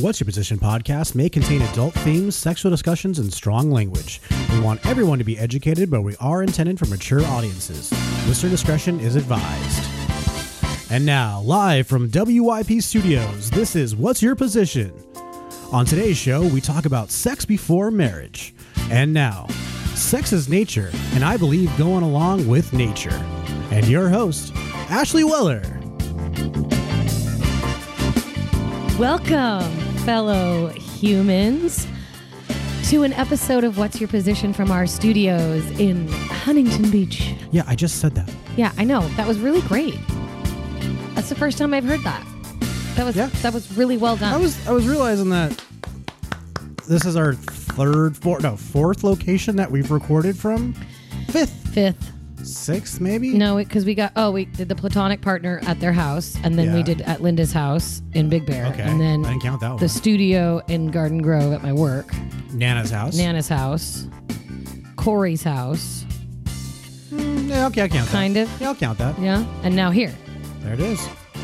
[0.00, 4.20] What's Your Position podcast may contain adult themes, sexual discussions, and strong language.
[4.52, 7.90] We want everyone to be educated, but we are intended for mature audiences.
[8.28, 9.84] Listener discretion is advised.
[10.92, 14.92] And now, live from WYP Studios, this is What's Your Position?
[15.72, 18.54] On today's show, we talk about sex before marriage.
[18.92, 19.48] And now,
[19.96, 23.20] sex is nature, and I believe going along with nature.
[23.72, 24.52] And your host,
[24.90, 25.62] Ashley Weller.
[28.98, 31.86] Welcome, fellow humans,
[32.88, 37.34] to an episode of What's Your Position from our studios in Huntington Beach.
[37.52, 38.32] Yeah, I just said that.
[38.56, 39.06] Yeah, I know.
[39.18, 39.98] That was really great.
[41.14, 42.26] That's the first time I've heard that.
[42.96, 43.26] That was Yeah.
[43.42, 44.32] that was really well done.
[44.32, 45.62] I was I was realizing that
[46.86, 50.72] this is our third, fourth, no, fourth location that we've recorded from.
[51.28, 52.12] Fifth, fifth.
[52.44, 53.34] Sixth, maybe.
[53.34, 56.72] No, because we got oh we did the platonic partner at their house, and then
[56.72, 56.84] we Yeah.
[56.84, 59.78] did at Linda's house in Big Bear, Okay, and then I didn't count that one.
[59.78, 62.12] the studio in Garden Grove at my work,
[62.52, 63.16] Nana's house.
[63.16, 64.06] Nana's house,
[64.96, 66.04] Corey's house,
[67.12, 68.12] Mm, yeah, okay, I count that.
[68.12, 69.18] kind of, Yeah, I'll count that.
[69.20, 70.14] yeah, and now here.
[70.62, 71.00] There it is.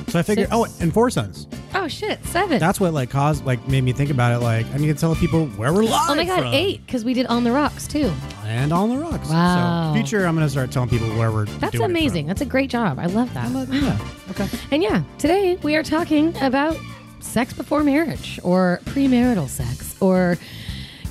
[0.09, 0.49] So I figured.
[0.49, 0.55] Six.
[0.55, 1.49] Oh, and four sons.
[1.75, 2.59] Oh shit, seven.
[2.61, 4.45] That's what like caused like made me think about it.
[4.45, 6.11] Like I need to tell people where we're live.
[6.11, 6.55] Oh my god, from.
[6.55, 8.13] eight because we did on the rocks too.
[8.45, 9.29] and on the rocks.
[9.29, 9.93] Wow.
[9.93, 11.47] So future, I'm gonna start telling people where we're.
[11.47, 12.27] That's amazing.
[12.27, 12.99] That's a great job.
[12.99, 13.51] I love that.
[13.51, 13.73] from.
[13.73, 13.99] Yeah.
[14.31, 14.49] Okay.
[14.71, 16.77] And yeah, today we are talking about
[17.21, 20.37] sex before marriage, or premarital sex, or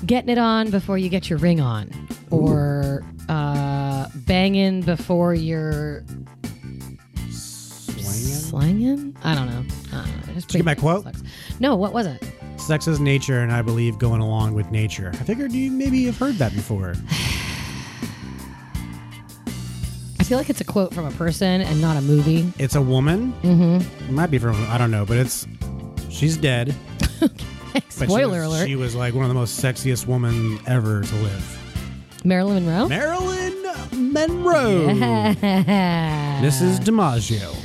[0.05, 1.89] getting it on before you get your ring on,
[2.31, 6.03] or uh, banging before you're
[8.14, 9.16] Slanging.
[9.23, 9.64] I don't know.
[9.92, 10.33] I don't know.
[10.33, 11.06] Did you get my quote?
[11.59, 12.23] No, what was it?
[12.58, 15.11] Sex is nature, and I believe going along with nature.
[15.14, 16.94] I figured you maybe have heard that before.
[20.20, 22.52] I feel like it's a quote from a person and not a movie.
[22.58, 23.33] It's a woman.
[23.43, 24.05] Mm-hmm.
[24.10, 25.45] It might be from I don't know, but it's
[26.10, 26.73] she's dead.
[27.73, 28.67] But she Spoiler was- alert.
[28.67, 31.60] She was like one of the most sexiest women ever to live.
[32.23, 32.87] Marilyn Monroe.
[32.87, 33.64] Marilyn
[34.14, 34.89] Monroe.
[36.39, 36.77] Mrs.
[36.82, 37.55] DiMaggio.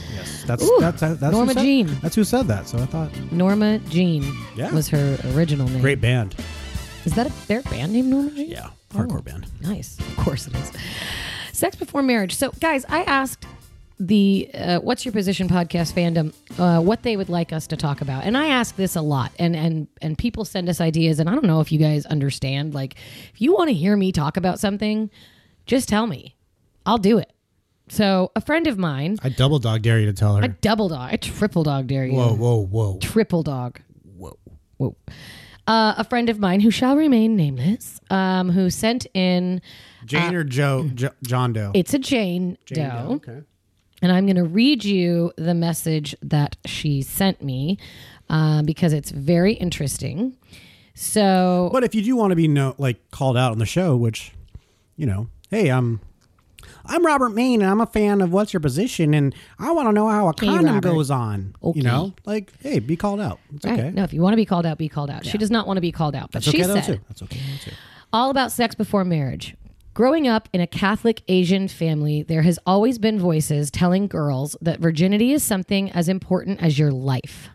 [0.49, 1.87] That's Ooh, that's that's who Norma said- Jean.
[2.03, 2.67] That's who said that.
[2.67, 4.25] So I thought, Norma Jean
[4.57, 4.73] Yeah.
[4.73, 5.81] was her original name.
[5.81, 6.35] great band.
[7.05, 8.51] Is that a their band name, Norma Jean?
[8.51, 9.23] Yeah, hardcore Oh.
[9.23, 9.47] band.
[9.63, 9.99] Nice.
[10.01, 10.73] Of course it is.
[11.53, 12.35] Sex before marriage.
[12.35, 13.47] So, guys, I asked
[14.01, 18.01] the uh, What's Your Position podcast fandom uh, what they would like us to talk
[18.01, 21.29] about, and I ask this a lot, and and and people send us ideas, and
[21.29, 22.75] I don't know if you guys understand.
[22.75, 22.95] Like,
[23.35, 25.11] if you want to hear me talk about something,
[25.67, 26.37] just tell me,
[26.87, 27.33] I'll do it.
[27.91, 30.45] So, a friend of mine, I double dog dare you to tell her.
[30.45, 33.81] I double dog, I triple dog dare you, whoa, whoa, whoa, triple dog.
[34.17, 34.37] whoa.
[34.77, 34.95] Whoa.
[35.67, 39.61] Uh, a friend of mine who shall remain nameless, um, who sent in,
[40.07, 40.89] Jane or Joe?
[40.95, 41.73] Jo- John Doe.
[41.75, 43.41] it's a Jane, Jane Doe, Okay.
[44.01, 47.77] and I'm going to read you the message that she sent me
[48.31, 50.37] uh, because it's very interesting.
[50.95, 53.97] So, But if you do want to be no, like called out on the show,
[53.97, 54.33] which,
[54.97, 56.01] you know, hey, I'm
[56.89, 59.93] I'm Robert Main and I'm a fan of What's Your Position and I want to
[59.93, 60.81] know how a condom Robert.
[60.89, 61.55] goes on.
[61.63, 61.79] Okay.
[61.79, 63.39] You know, like, hey, be called out.
[63.55, 63.79] It's Right.
[63.79, 63.91] okay.
[63.91, 65.27] no, if you want to be called out, be called out.
[65.27, 67.01] She does not want to be called out, but That's she okay said.
[67.09, 67.73] That's okay too.
[68.13, 69.55] all about sex before marriage.
[69.93, 74.79] Growing up in a Catholic Asian family, there has always been voices telling girls that
[74.81, 77.49] virginity is something as important as your life.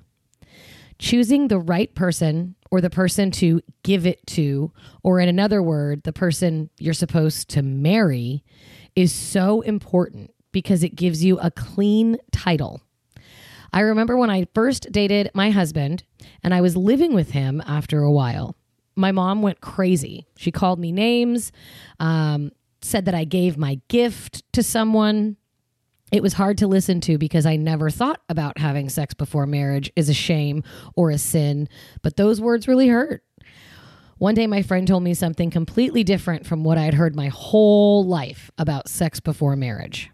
[1.00, 4.72] Choosing the right person or the person to give it to,
[5.04, 8.44] or in another word, the person you're supposed to marry,
[8.96, 12.82] is so important because it gives you a clean title.
[13.74, 16.04] I remember when I first dated my husband
[16.44, 18.56] and I was living with him after a while.
[18.96, 20.28] My mom went crazy.
[20.38, 21.52] She called me names,
[22.00, 25.38] um, said that I gave my gift to someone.
[26.12, 29.92] It was hard to listen to because I never thought about having sex before marriage
[29.96, 30.62] is a shame
[30.96, 31.68] or a sin,
[32.04, 33.24] but those words really hurt.
[34.18, 37.28] One day, my friend told me something completely different from what I had heard my
[37.28, 40.12] whole life about sex before marriage.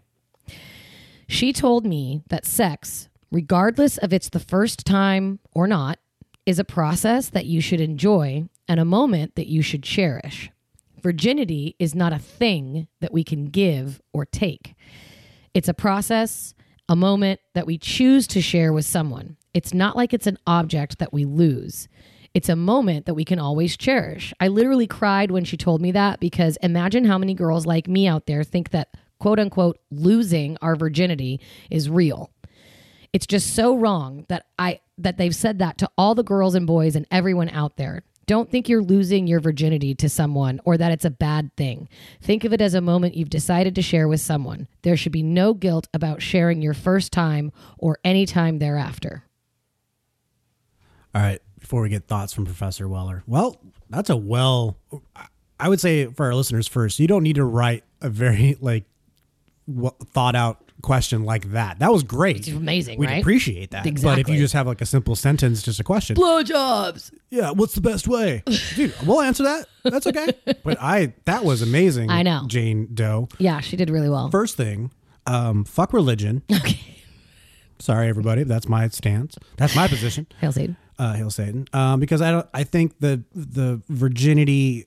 [1.28, 5.98] She told me that sex, regardless of it's the first time or not,
[6.46, 10.50] is a process that you should enjoy and a moment that you should cherish.
[11.00, 14.74] Virginity is not a thing that we can give or take.
[15.54, 16.54] It's a process,
[16.88, 19.36] a moment that we choose to share with someone.
[19.54, 21.88] It's not like it's an object that we lose.
[22.32, 24.32] It's a moment that we can always cherish.
[24.38, 28.06] I literally cried when she told me that because imagine how many girls like me
[28.06, 31.40] out there think that quote unquote losing our virginity
[31.70, 32.30] is real.
[33.12, 36.66] It's just so wrong that I that they've said that to all the girls and
[36.66, 38.04] boys and everyone out there.
[38.26, 41.88] Don't think you're losing your virginity to someone or that it's a bad thing.
[42.22, 44.68] Think of it as a moment you've decided to share with someone.
[44.82, 49.24] There should be no guilt about sharing your first time or any time thereafter.
[51.12, 51.42] All right.
[51.70, 53.22] Before we get thoughts from Professor Weller.
[53.28, 54.76] Well, that's a well.
[55.60, 58.86] I would say for our listeners first, you don't need to write a very like
[60.12, 61.78] thought out question like that.
[61.78, 62.38] That was great.
[62.38, 63.20] It's amazing, We'd right?
[63.20, 63.86] appreciate that.
[63.86, 64.10] Exactly.
[64.24, 67.12] But if you just have like a simple sentence, just a question, Blowjobs.
[67.30, 68.42] yeah, what's the best way,
[68.74, 68.92] dude?
[69.06, 69.66] We'll answer that.
[69.84, 70.26] That's okay.
[70.64, 72.10] but I that was amazing.
[72.10, 72.46] I know.
[72.48, 73.28] Jane Doe.
[73.38, 74.28] Yeah, she did really well.
[74.28, 74.90] First thing,
[75.24, 76.42] um, fuck religion.
[76.52, 76.80] Okay.
[77.78, 78.42] Sorry, everybody.
[78.42, 79.38] That's my stance.
[79.56, 80.26] That's my position.
[80.38, 80.76] Hail Satan.
[81.00, 82.46] Uh, Hail Satan, um, because I don't.
[82.54, 84.86] I think the the virginity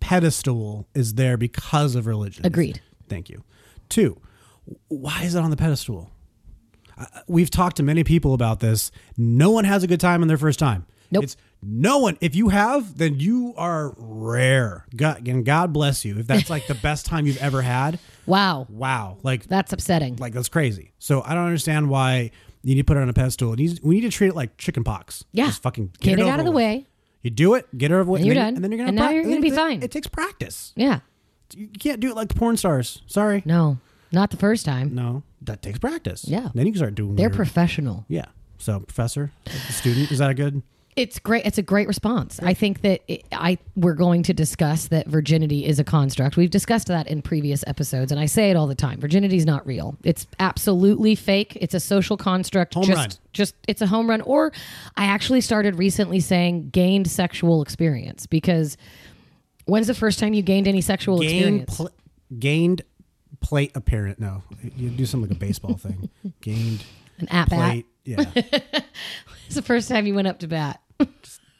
[0.00, 2.46] pedestal is there because of religion.
[2.46, 2.80] Agreed.
[3.08, 3.42] Thank you.
[3.88, 4.20] Two,
[4.88, 6.10] why is it on the pedestal?
[6.98, 8.90] Uh, we've talked to many people about this.
[9.16, 10.86] No one has a good time on their first time.
[11.10, 11.24] Nope.
[11.24, 12.18] It's no one.
[12.20, 14.86] If you have, then you are rare.
[14.96, 16.18] God, and God bless you.
[16.18, 18.66] If that's like the best time you've ever had, Wow.
[18.68, 20.16] wow, like That's upsetting.
[20.16, 20.92] like that's crazy.
[20.98, 22.32] So I don't understand why
[22.66, 23.52] you need to put it on a pedestal.
[23.52, 25.24] It needs, we need to treat it like chicken pox.
[25.32, 25.46] Yeah.
[25.46, 26.56] Just fucking Get it over out of the with.
[26.56, 26.86] way.
[27.22, 28.54] You do it, get it over with, And you're then, done.
[28.56, 29.82] and then you're gonna And now prac- you're gonna be it- fine.
[29.82, 30.72] It takes practice.
[30.76, 31.00] Yeah.
[31.56, 33.02] You can't do it like the porn stars.
[33.06, 33.78] Sorry, No,
[34.12, 34.94] not the first time.
[34.94, 36.24] no, that takes practice.
[36.26, 36.48] Yeah.
[36.54, 37.14] then you can start doing.
[37.16, 38.04] They're weird- professional.
[38.08, 38.26] yeah.
[38.58, 39.32] So, professor,
[39.70, 40.62] student, is that a good?
[40.96, 41.44] It's great.
[41.44, 42.40] It's a great response.
[42.42, 46.38] I think that it, I we're going to discuss that virginity is a construct.
[46.38, 48.98] We've discussed that in previous episodes, and I say it all the time.
[48.98, 49.94] Virginity is not real.
[50.04, 51.58] It's absolutely fake.
[51.60, 52.72] It's a social construct.
[52.74, 53.08] Home just, run.
[53.34, 54.22] Just it's a home run.
[54.22, 54.52] Or
[54.96, 58.78] I actually started recently saying gained sexual experience because
[59.66, 61.76] when's the first time you gained any sexual Gained, experience?
[61.76, 61.90] pl-
[62.38, 62.82] gained
[63.40, 64.18] plate apparent.
[64.18, 64.42] No,
[64.78, 66.08] you do something like a baseball thing.
[66.40, 66.84] Gained
[67.18, 67.70] An at bat.
[67.70, 67.86] plate.
[68.04, 68.24] Yeah,
[69.46, 70.80] It's the first time you went up to bat.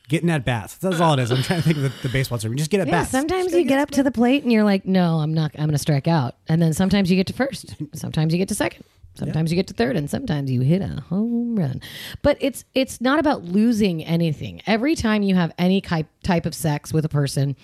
[0.08, 0.76] Getting at bats.
[0.76, 1.30] That's all it is.
[1.30, 2.52] I'm trying to think of the, the baseball term.
[2.52, 3.10] You just get at Yeah, bats.
[3.10, 5.64] sometimes you gotta get up to the plate and you're like, no, I'm not, I'm
[5.66, 6.36] going to strike out.
[6.48, 9.66] And then sometimes you get to first, sometimes you get to second, sometimes you get
[9.68, 11.80] to third, and sometimes you hit a home run.
[12.22, 14.62] But it's, it's not about losing anything.
[14.66, 17.56] Every time you have any type, type of sex with a person,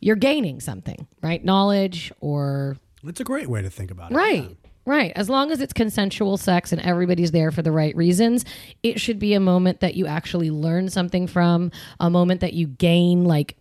[0.00, 1.44] you're gaining something, right?
[1.44, 4.14] Knowledge or, It's a great way to think about it.
[4.14, 4.56] right.
[4.84, 5.12] Right.
[5.14, 8.44] As long as it's consensual sex and everybody's there for the right reasons,
[8.82, 11.70] it should be a moment that you actually learn something from,
[12.00, 13.56] a moment that you gain like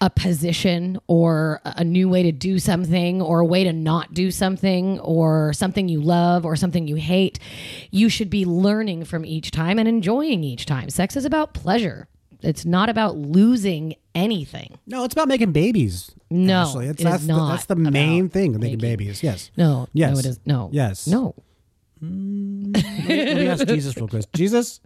[0.00, 4.30] a position or a new way to do something or a way to not do
[4.30, 7.38] something or something you love or something you hate.
[7.90, 10.88] You should be learning from each time and enjoying each time.
[10.88, 12.08] Sex is about pleasure.
[12.40, 14.78] It's not about losing anything.
[14.86, 16.12] No, it's about making babies.
[16.30, 16.86] No, Ashley.
[16.86, 19.22] It's, it that's the, not that's the main thing, making making- babies.
[19.22, 19.50] Yes.
[19.56, 20.12] No, Yes.
[20.12, 20.68] no, it is no.
[20.72, 21.06] Yes.
[21.06, 21.34] no.
[22.00, 22.72] Hmm.
[22.72, 24.30] Let me ask Jesus real quick.
[24.32, 24.80] Jesus?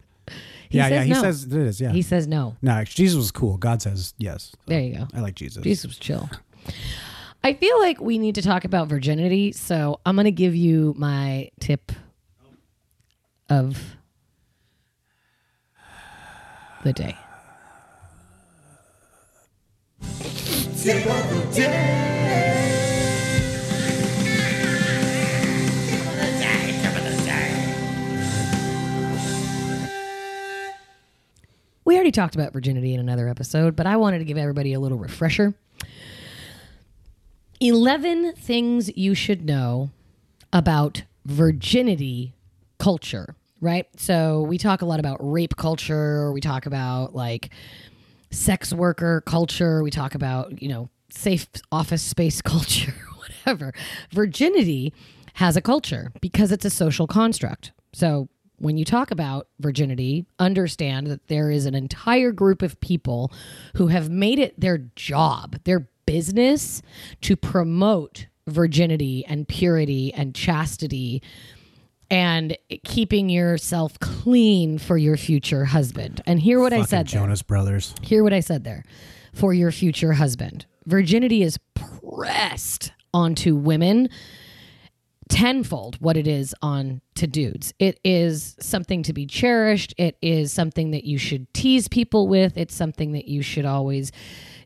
[0.70, 0.88] yeah, yeah.
[0.88, 1.20] says He no.
[1.20, 1.80] says it is.
[1.80, 1.92] Yeah.
[1.92, 2.56] He says no.
[2.62, 3.58] no, Jesus was cool.
[3.58, 4.52] God says yes.
[4.66, 5.08] There you go.
[5.12, 5.62] I like Jesus.
[5.62, 6.30] Jesus was chill.
[7.44, 10.94] I feel like we need to talk about virginity, so I'm going to give you
[10.96, 11.90] my tip
[13.50, 13.96] of
[16.84, 17.16] the day.
[31.84, 34.80] We already talked about virginity in another episode, but I wanted to give everybody a
[34.80, 35.54] little refresher.
[37.60, 39.90] 11 things you should know
[40.52, 42.34] about virginity
[42.78, 43.86] culture, right?
[43.96, 47.50] So we talk a lot about rape culture, we talk about like
[48.32, 53.72] sex worker culture, we talk about, you know, safe office space culture, whatever.
[54.10, 54.92] Virginity
[55.34, 57.72] has a culture because it's a social construct.
[57.92, 63.32] So when you talk about virginity, understand that there is an entire group of people
[63.76, 66.82] who have made it their job, their business
[67.22, 71.22] to promote virginity and purity and chastity
[72.12, 76.20] and keeping yourself clean for your future husband.
[76.26, 77.20] And hear what I Fucking said there.
[77.22, 77.94] Jonas Brothers.
[78.02, 78.84] Hear what I said there.
[79.32, 80.66] For your future husband.
[80.84, 84.10] Virginity is pressed onto women
[85.32, 87.72] tenfold what it is on to dudes.
[87.78, 89.94] It is something to be cherished.
[89.96, 92.58] It is something that you should tease people with.
[92.58, 94.12] It's something that you should always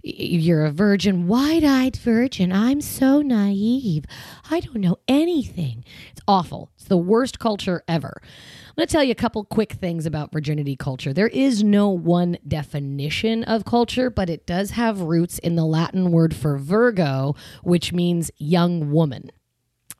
[0.06, 2.52] you're a virgin, wide-eyed virgin.
[2.52, 4.04] I'm so naive.
[4.48, 5.84] I don't know anything.
[6.12, 6.70] It's awful.
[6.76, 8.20] It's the worst culture ever.
[8.22, 11.12] I'm going to tell you a couple quick things about virginity culture.
[11.12, 16.12] There is no one definition of culture, but it does have roots in the Latin
[16.12, 17.34] word for virgo,
[17.64, 19.32] which means young woman.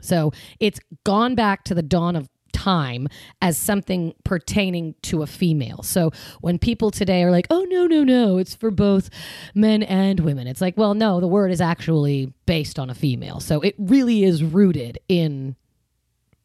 [0.01, 3.07] So it's gone back to the dawn of time
[3.43, 5.83] as something pertaining to a female.
[5.83, 6.11] So
[6.41, 9.11] when people today are like, oh, no, no, no, it's for both
[9.55, 13.41] men and women, it's like, well, no, the word is actually based on a female.
[13.41, 15.55] So it really is rooted in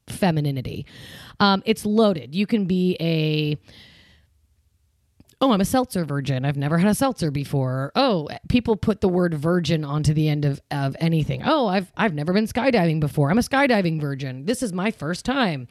[0.08, 0.86] femininity.
[1.40, 2.36] Um, it's loaded.
[2.36, 3.58] You can be a
[5.42, 6.46] oh, I'm a seltzer virgin.
[6.46, 7.92] I've never had a seltzer before.
[7.96, 11.42] Oh, people put the word virgin onto the end of, of anything.
[11.44, 13.30] Oh, I've I've never been skydiving before.
[13.32, 14.46] I'm a skydiving virgin.
[14.46, 15.68] This is my first time.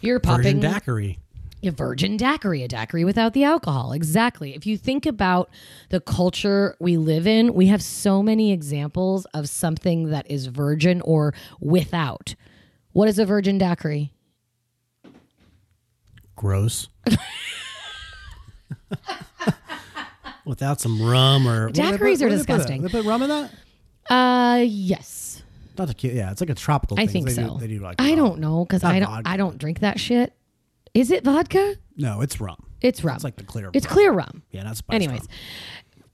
[0.00, 1.18] You're popping Virgin daiquiri.
[1.62, 3.92] a virgin daiquiri, a daiquiri without the alcohol.
[3.92, 4.54] Exactly.
[4.54, 5.48] If you think about
[5.88, 11.00] the culture we live in, we have so many examples of something that is virgin
[11.00, 12.34] or without.
[12.92, 14.12] What is a virgin daiquiri?
[16.36, 16.88] Gross.
[20.44, 22.30] Without some rum or what do they Daiquiris are what they put?
[22.36, 22.82] disgusting.
[22.82, 23.50] They put rum in that?
[24.10, 25.42] Uh, yes.
[25.78, 26.12] Not the cute.
[26.14, 26.98] yeah, it's like a tropical.
[27.00, 27.24] I thing.
[27.24, 27.54] think they so.
[27.54, 28.16] Do, they do like I rum.
[28.16, 29.08] don't know because I don't.
[29.08, 29.28] vodka.
[29.30, 30.32] I don't drink that shit.
[30.92, 31.76] Is it vodka?
[31.96, 32.62] No, it's rum.
[32.82, 33.14] It's rum.
[33.16, 33.64] It's like the clear.
[33.66, 33.72] Rum.
[33.74, 33.94] It's rum.
[33.94, 34.42] clear rum.
[34.50, 35.28] Yeah, not Anyways, rum.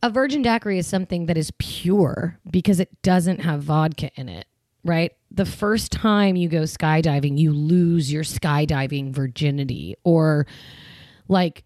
[0.04, 4.46] a virgin daiquiri is something that is pure because it doesn't have vodka in it,
[4.84, 5.12] right?
[5.32, 10.46] The first time you go skydiving, you lose your skydiving virginity or
[11.28, 11.64] like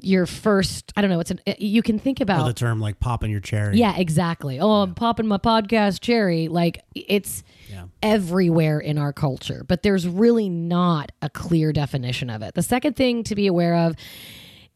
[0.00, 3.00] your first, I don't know, it's an you can think Or about the term like
[3.00, 3.78] popping your cherry.
[3.78, 4.58] yeah, exactly.
[4.60, 6.48] Oh, I'm popping my podcast cherry.
[6.48, 7.84] Like it's Yeah.
[8.02, 12.54] everywhere in our culture, but there's really not a clear definition of it.
[12.54, 13.94] The second thing to be aware of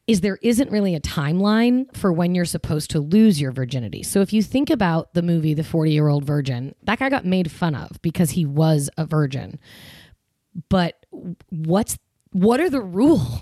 [0.06, 4.02] is there isn't really a timeline for when you're supposed to lose your virginity.
[4.02, 7.24] So if you think about the movie The 40 Year Old Virgin, that guy got
[7.24, 9.60] made fun of because he was a virgin.
[10.68, 11.06] But
[11.50, 11.96] what's
[12.32, 13.40] what are the rules?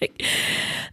[0.00, 0.22] Like,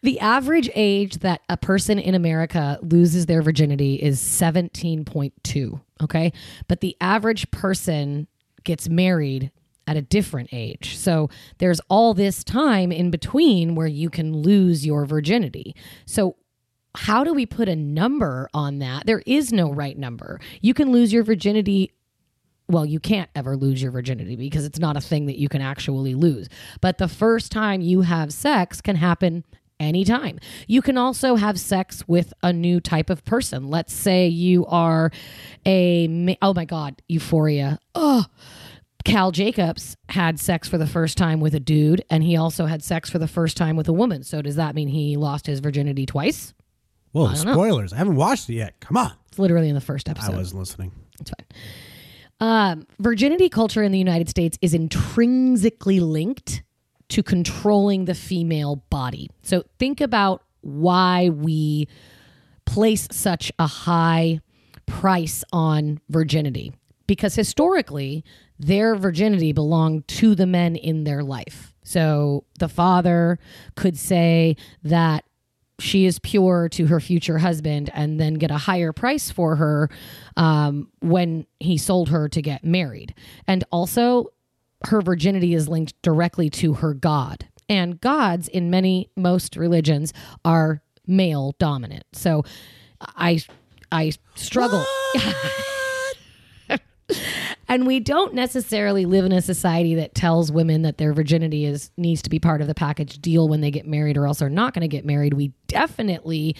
[0.02, 6.34] the average age that a person in America loses their virginity is 17.2, okay?
[6.68, 8.28] But the average person
[8.64, 9.52] gets married
[9.88, 10.98] at a different age.
[10.98, 15.76] So there's all this time in between where you can lose your virginity.
[16.06, 16.38] So
[16.96, 19.06] how do we put a number on that?
[19.06, 20.40] There is no right number.
[20.62, 21.92] You can lose your virginity
[22.67, 25.62] well, you can't ever lose your virginity because it's not a thing that you can
[25.62, 26.50] actually lose.
[26.81, 29.43] But the first time you have sex can happen
[29.79, 30.39] anytime.
[30.67, 33.67] You can also have sex with a new type of person.
[33.69, 35.12] Let's say you are
[35.65, 37.79] a oh my god, euphoria.
[37.93, 38.25] Oh,
[39.03, 42.84] Cal Jacobs had sex for the first time with a dude and he also had
[42.84, 44.24] sex for the first time with a woman.
[44.24, 46.53] So does that mean he lost his virginity twice?
[47.12, 47.53] Whoa, don't know.
[47.53, 47.93] spoilers!
[47.93, 48.79] I haven't watched it yet.
[48.79, 49.13] Come on.
[49.27, 50.34] It's literally in the first episode.
[50.34, 50.91] I wasn't listening.
[51.19, 51.48] It's fine.
[52.39, 56.63] Um, virginity culture in the United States is intrinsically linked
[57.10, 59.30] to controlling the female body.
[59.44, 61.88] So think about why we
[62.65, 64.39] place such a high
[64.86, 66.74] price on virginity.
[67.08, 68.24] Because historically,
[68.58, 71.74] their virginity belonged to the men in their life.
[71.84, 73.38] So the father
[73.75, 75.25] could say that
[75.79, 79.89] she is pure to her future husband and then get a higher price for her
[80.38, 83.13] um, when he sold her to get married.
[83.48, 84.27] And also,
[84.86, 87.48] her virginity is linked directly to her God.
[87.67, 90.13] And gods in many, most religions
[90.44, 92.05] are male dominant.
[92.13, 92.44] So
[93.01, 93.41] I,
[93.91, 94.86] I struggle.
[97.68, 101.92] and we don't necessarily live in a society that tells women that their virginity is
[101.98, 104.50] needs to be part of the package deal when they get married or else they're
[104.50, 105.34] not going to get married.
[105.34, 106.56] We definitely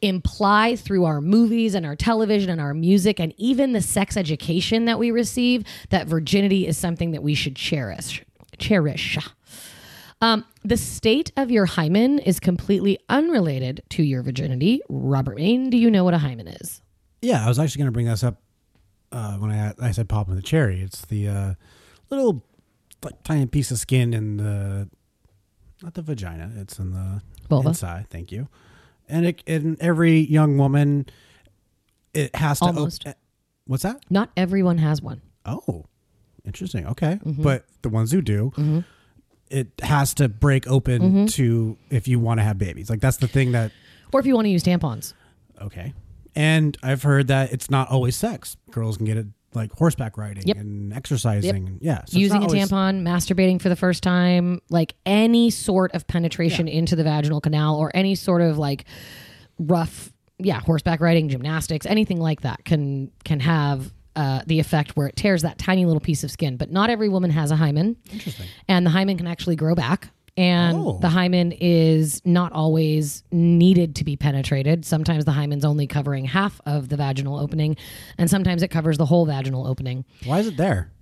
[0.00, 4.84] imply through our movies and our television and our music and even the sex education
[4.84, 8.22] that we receive that virginity is something that we should cherish
[8.58, 9.18] cherish.
[10.20, 14.82] Um, the state of your hymen is completely unrelated to your virginity.
[14.88, 16.82] Robert maine do you know what a hymen is?
[17.22, 18.40] Yeah, I was actually going to bring this up
[19.12, 20.80] uh, when I I said popping the cherry.
[20.80, 21.54] It's the uh,
[22.10, 22.44] little
[23.02, 24.88] like tiny piece of skin in the
[25.82, 26.50] not the vagina.
[26.56, 27.68] It's in the Vulva.
[27.68, 28.06] inside.
[28.10, 28.48] Thank you.
[29.08, 31.06] And it in every young woman,
[32.14, 32.66] it has to.
[32.66, 33.06] op- Almost.
[33.66, 34.02] what's that?
[34.10, 35.86] not everyone has one Oh,
[36.44, 36.86] interesting.
[36.86, 37.42] Okay, Mm-hmm.
[37.42, 38.52] but the ones who do.
[39.50, 41.26] It has to break open Mm-hmm.
[41.26, 42.90] to if you want to have babies.
[42.90, 43.72] Like that's the thing that
[44.12, 45.14] or if you want to use tampons
[45.62, 45.94] Okay.
[46.34, 48.56] And I've heard that it's not always sex.
[48.70, 50.56] Girls can get it like horseback riding Yep.
[50.58, 51.78] and exercising.
[51.80, 52.02] Yeah.
[52.06, 56.68] so using a always- tampon, masturbating for the first time, like any sort of penetration
[56.68, 58.84] into the vaginal canal or any sort of like
[59.58, 65.06] rough, yeah, horseback riding, gymnastics, anything like that can can have uh, the effect where
[65.06, 66.56] it tears that tiny little piece of skin.
[66.56, 68.46] But not every woman has a hymen, Interesting.
[68.68, 70.10] and the hymen can actually grow back.
[70.38, 70.98] And Oh.
[71.00, 74.84] the hymen is not always needed to be penetrated.
[74.84, 77.76] Sometimes the hymen's only covering half of the vaginal opening,
[78.16, 80.04] and sometimes it covers the whole vaginal opening.
[80.24, 80.92] Why is it there?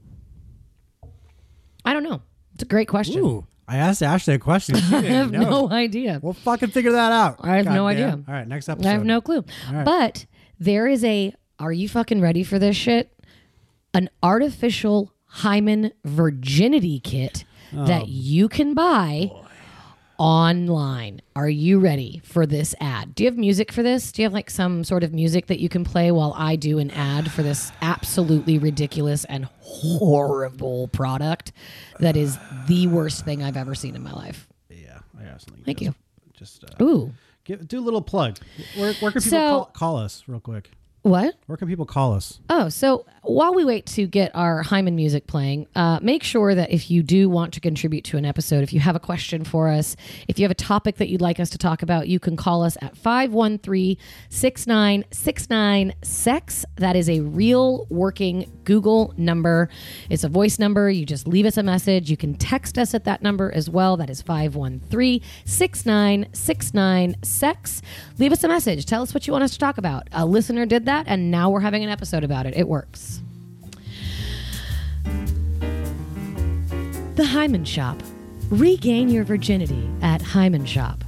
[1.85, 2.23] I don't know.
[2.55, 3.23] It's a great question.
[3.23, 3.47] Ooh.
[3.69, 4.77] I asked Ashley a question.
[4.93, 6.19] I have no idea.
[6.23, 7.37] We'll fucking figure that out.
[7.41, 7.87] I have no Goddamn.
[7.89, 8.25] idea.
[8.29, 8.89] All right, next episode.
[8.89, 9.45] I have no clue.
[9.71, 9.85] right.
[9.85, 10.25] But
[10.59, 13.13] there is a are you fucking ready for this shit?
[13.93, 17.45] An artificial hymen virginity kit
[17.77, 17.85] Oh.
[17.85, 19.31] that you can buy
[20.19, 21.21] online.
[21.35, 23.15] Are you ready for this ad?
[23.15, 24.13] Do you have music for this?
[24.13, 26.79] Do you have like some sort of music that you can play while I do
[26.79, 31.53] an ad for this absolutely ridiculous and horrible product
[32.01, 34.49] that is the worst thing I've ever seen in my life?
[34.71, 35.65] Yeah, I got something.
[35.65, 35.95] Thank just, you.
[36.39, 37.13] Just uh, Ooh.
[37.45, 38.39] give, do a little plug.
[38.77, 40.71] Where, where can people So- call, call us real quick?
[41.07, 41.37] What?
[41.47, 42.41] Where can people call us?
[42.51, 46.71] Oh, so while we wait to get our Hymen music playing, uh, make sure that
[46.71, 49.69] if you do want to contribute to an episode, if you have a question for
[49.69, 49.97] us,
[50.29, 52.63] if you have a topic that you'd like us to talk about, you can call
[52.63, 53.97] us at 513
[54.31, 56.65] 6969 SEX.
[56.77, 59.69] That is a real working Google number.
[60.09, 60.91] It's a voice number.
[60.91, 62.11] You just leave us a message.
[62.11, 63.97] You can text us at that number as well.
[63.97, 67.83] That is 513 6969 SEX.
[68.19, 68.87] Leave us a message.
[68.87, 70.09] Tell us what you want us to talk about.
[70.13, 72.57] A listener did that, and now we're having an episode about it.
[72.57, 73.23] It works.
[77.17, 78.03] The Hymen Shop.
[78.51, 81.03] Regain your virginity at Hymen Shop.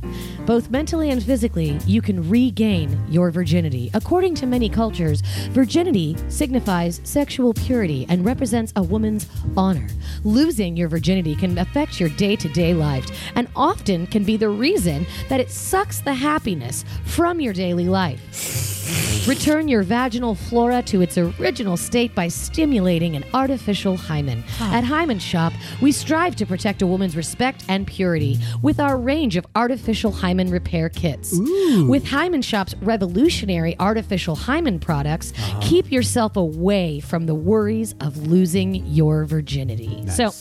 [0.47, 3.91] Both mentally and physically, you can regain your virginity.
[3.93, 9.29] According to many cultures, virginity signifies sexual purity and represents a woman's
[9.59, 9.87] honor.
[10.25, 14.49] Losing your virginity can affect your day to day life and often can be the
[14.49, 18.78] reason that it sucks the happiness from your daily life.
[19.27, 24.43] Return your vaginal flora to its original state by stimulating an artificial hymen.
[24.61, 25.53] At Hymen Shop,
[25.83, 30.51] we strive to protect a woman's respect and purity with our range of artificial hymen
[30.51, 31.35] repair kits.
[31.89, 35.61] With Hymen Shop's revolutionary artificial hymen products, uh-huh.
[35.63, 40.07] keep yourself away from the worries of losing your virginity.
[40.09, 40.33] So,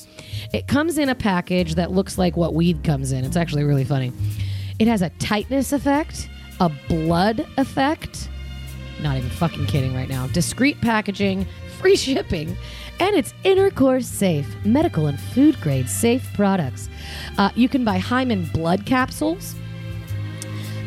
[0.53, 3.25] it comes in a package that looks like what weed comes in.
[3.25, 4.13] It's actually really funny.
[4.79, 8.29] It has a tightness effect, a blood effect,
[9.01, 10.27] not even fucking kidding right now.
[10.27, 11.45] Discreet packaging,
[11.79, 12.57] free shipping,
[12.99, 16.89] and it's intercourse safe, medical and food grade safe products.
[17.37, 19.55] Uh, you can buy Hymen blood capsules.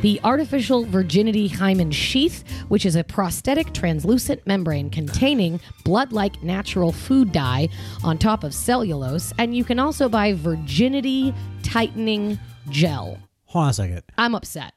[0.02, 6.90] The artificial virginity hymen sheath, which is a prosthetic translucent membrane containing blood like natural
[6.90, 7.68] food dye
[8.02, 9.34] on top of cellulose.
[9.36, 12.38] And you can also buy virginity tightening
[12.70, 13.18] gel.
[13.44, 14.02] Hold on a second.
[14.16, 14.72] I'm upset.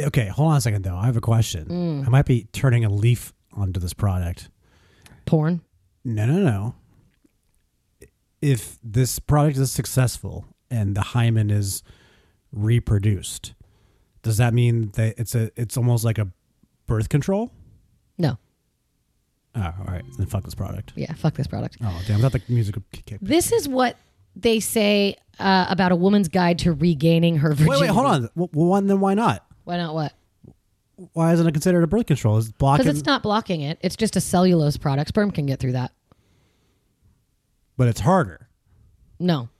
[0.00, 0.96] Okay, hold on a second though.
[0.96, 1.64] I have a question.
[1.66, 2.06] Mm.
[2.06, 4.48] I might be turning a leaf onto this product.
[5.26, 5.60] Porn.
[6.04, 6.74] No, no, no.
[8.40, 11.82] If this product is successful and the hymen is
[12.52, 13.54] reproduced,
[14.22, 16.28] does that mean that it's a it's almost like a
[16.86, 17.50] birth control?
[18.16, 18.38] No.
[19.56, 20.04] Oh, all right.
[20.16, 20.92] Then fuck this product.
[20.94, 21.78] Yeah, fuck this product.
[21.82, 22.18] Oh, damn!
[22.18, 23.06] I thought the music would kick.
[23.06, 23.96] kick- This is what
[24.36, 27.70] they say uh, about a woman's guide to regaining her virginity.
[27.70, 28.28] Wait, wait, hold on.
[28.52, 29.44] Well, then why not?
[29.68, 30.14] Why not what?
[31.12, 32.38] Why isn't it considered a birth control?
[32.38, 32.86] Is blocking?
[32.86, 33.78] Because it's not blocking it.
[33.82, 35.08] It's just a cellulose product.
[35.08, 35.92] Sperm can get through that.
[37.76, 38.48] but it's harder.
[39.20, 39.50] No.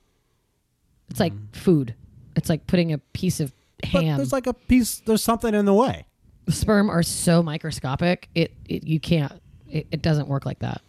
[1.11, 1.55] It's like mm.
[1.55, 1.93] food.
[2.35, 3.53] It's like putting a piece of.
[3.81, 4.17] But ham.
[4.17, 4.99] there's like a piece.
[5.05, 6.07] There's something in the way.
[6.49, 8.29] Sperm are so microscopic.
[8.33, 9.33] It, it you can't.
[9.69, 10.81] It, it doesn't work like that.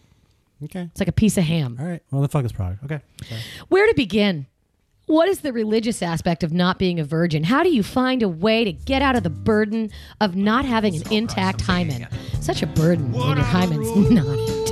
[0.64, 0.88] Okay.
[0.90, 1.76] It's like a piece of ham.
[1.78, 2.02] All right.
[2.11, 2.85] Well, the fuck this product.
[2.85, 3.00] Okay.
[3.28, 3.40] Sorry.
[3.68, 4.46] Where to begin?
[5.11, 7.42] What is the religious aspect of not being a virgin?
[7.42, 10.94] How do you find a way to get out of the burden of not having
[10.94, 12.07] an intact hymen?
[12.40, 14.70] Such a burden when your hymen's not intact.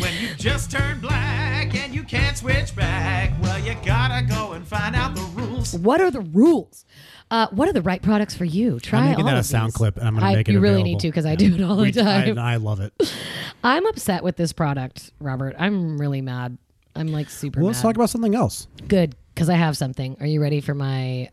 [0.00, 4.66] When you just turned black and you can't switch back, well, you gotta go and
[4.66, 5.74] find out the rules.
[5.74, 6.86] What are the rules?
[7.30, 8.80] Uh, what are the right products for you?
[8.80, 9.74] Try I'm making all that a of sound these.
[9.76, 10.52] clip, and I'm going to make it.
[10.52, 10.92] You really available.
[10.92, 12.38] need to because I do it all We- the time.
[12.38, 12.94] I, I love it.
[13.62, 15.54] I'm upset with this product, Robert.
[15.58, 16.56] I'm really mad.
[16.98, 17.74] I'm like super Well, mad.
[17.74, 18.66] let's talk about something else.
[18.88, 20.16] Good, because I have something.
[20.20, 21.30] Are you ready for my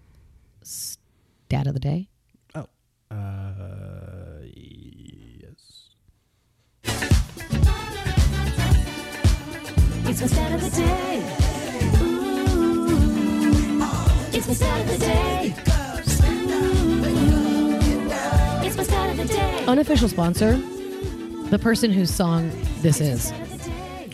[0.62, 2.08] stat of the day?
[2.54, 2.67] Oh.
[3.10, 3.15] Uh,
[4.45, 5.89] yes.
[10.08, 11.23] It's my stat of the day.
[12.01, 12.86] Ooh.
[14.38, 15.56] It's my stat of the day.
[17.08, 18.65] Ooh.
[18.65, 19.65] It's my stat of the day.
[19.67, 20.58] Unofficial sponsor,
[21.49, 22.51] the person whose song
[22.82, 23.34] this is.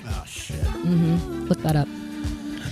[0.07, 0.55] Oh shit.
[1.51, 1.89] Look that up.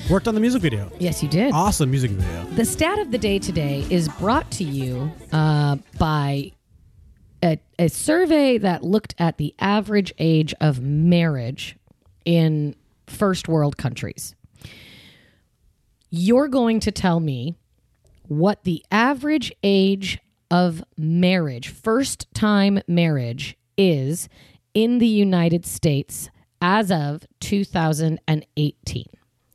[0.09, 0.89] Worked on the music video.
[0.99, 1.51] Yes, you did.
[1.51, 2.45] Awesome music video.
[2.55, 6.53] The stat of the day today is brought to you uh, by
[7.43, 11.75] a, a survey that looked at the average age of marriage
[12.23, 12.73] in
[13.05, 14.33] first world countries.
[16.09, 17.55] You're going to tell me
[18.29, 24.29] what the average age of marriage, first time marriage, is
[24.73, 26.29] in the United States
[26.61, 29.05] as of 2018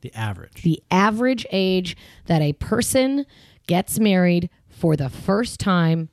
[0.01, 0.63] The average.
[0.63, 3.27] the average age that a person
[3.67, 6.09] gets married for the first time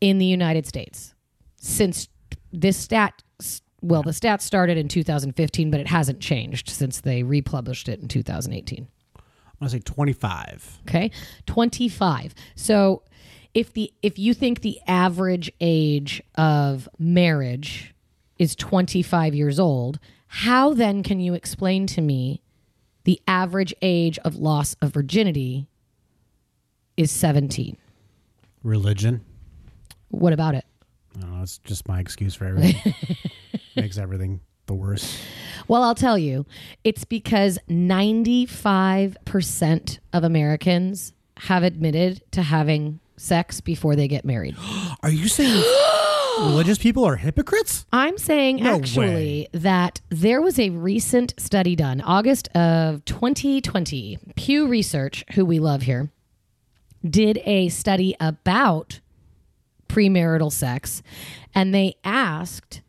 [0.00, 1.14] in the United States
[1.56, 2.08] since
[2.52, 3.22] this stat
[3.82, 8.08] well the stat started in 2015 but it hasn't changed since they republished it in
[8.08, 9.22] 2018 I'm
[9.60, 10.80] gonna say 25.
[10.86, 11.10] Okay.
[11.46, 12.34] 25.
[12.56, 13.02] So
[13.54, 17.94] if the if you think the average age of marriage
[18.38, 22.42] is 25 years old, how then can you explain to me
[23.04, 25.66] the average age of loss of virginity
[26.96, 27.76] is 17?
[28.62, 29.24] Religion.
[30.08, 30.64] What about it?
[31.16, 31.42] Oh, I don't know.
[31.42, 32.94] It's just my excuse for everything.
[33.76, 35.18] Makes everything the worst.
[35.68, 36.46] Well, I'll tell you,
[36.84, 44.56] it's because 95% of Americans have admitted to having sex before they get married.
[45.02, 45.54] Are you saying
[46.40, 47.86] religious people are hypocrites?
[47.92, 54.18] I'm saying No actually that there was a recent study done, August of 2020.
[54.34, 56.10] Pew Research, who we love here,
[57.08, 59.00] did a study about
[59.88, 61.02] premarital sex
[61.54, 62.82] and they asked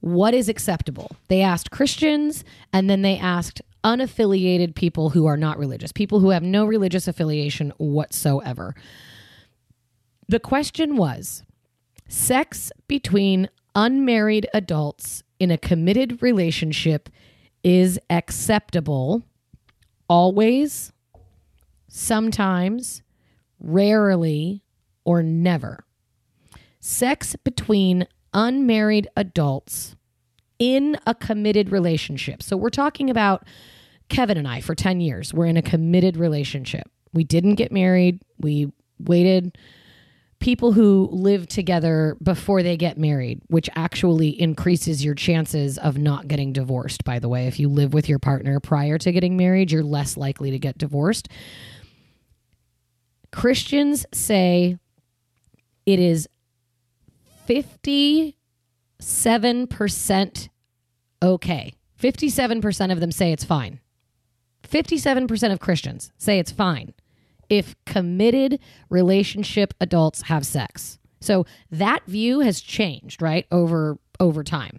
[0.00, 1.16] what is acceptable.
[1.28, 6.30] They asked Christians and then they asked unaffiliated people who are not religious, people who
[6.30, 8.74] have no religious affiliation whatsoever.
[10.28, 11.42] The question was
[12.08, 17.08] sex between unmarried adults in a committed relationship
[17.62, 19.22] is acceptable
[20.08, 20.92] always,
[21.88, 23.02] sometimes,
[23.58, 24.62] rarely,
[25.04, 25.84] or never.
[26.80, 29.96] Sex between unmarried adults
[30.58, 32.42] in a committed relationship.
[32.42, 33.44] So we're talking about
[34.08, 35.32] Kevin and I for 10 years.
[35.32, 36.90] We're in a committed relationship.
[37.12, 38.20] We didn't get married.
[38.38, 39.56] We waited
[40.44, 46.28] people who live together before they get married, which actually increases your chances of not
[46.28, 47.46] getting divorced, by the way.
[47.46, 50.76] If you live with your partner prior to getting married, you're less likely to get
[50.76, 51.30] divorced.
[53.32, 54.76] Christians say
[55.86, 56.28] it is
[57.48, 60.48] 57%
[61.22, 61.72] okay.
[61.98, 63.80] 57% of them say it's fine.
[64.68, 66.92] 57% of Christians say it's fine
[67.48, 68.58] if committed
[68.90, 70.98] relationship adults have sex.
[71.20, 73.46] So that view has changed, right?
[73.50, 74.78] Over over time.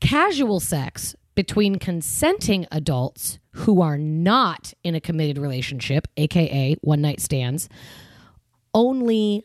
[0.00, 7.20] Casual sex between consenting adults who are not in a committed relationship, aka one night
[7.20, 7.68] stands,
[8.74, 9.44] only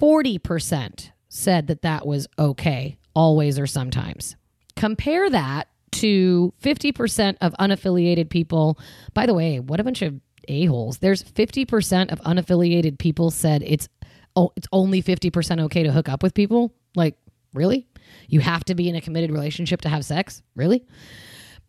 [0.00, 4.36] 40% said that that was okay, always or sometimes.
[4.76, 8.78] Compare that to 50% of unaffiliated people.
[9.14, 10.98] By the way, what a bunch of a-holes.
[10.98, 13.88] There's 50% of unaffiliated people said it's
[14.36, 16.72] oh, it's only 50% okay to hook up with people.
[16.94, 17.16] Like,
[17.52, 17.86] really?
[18.28, 20.42] You have to be in a committed relationship to have sex?
[20.54, 20.84] Really?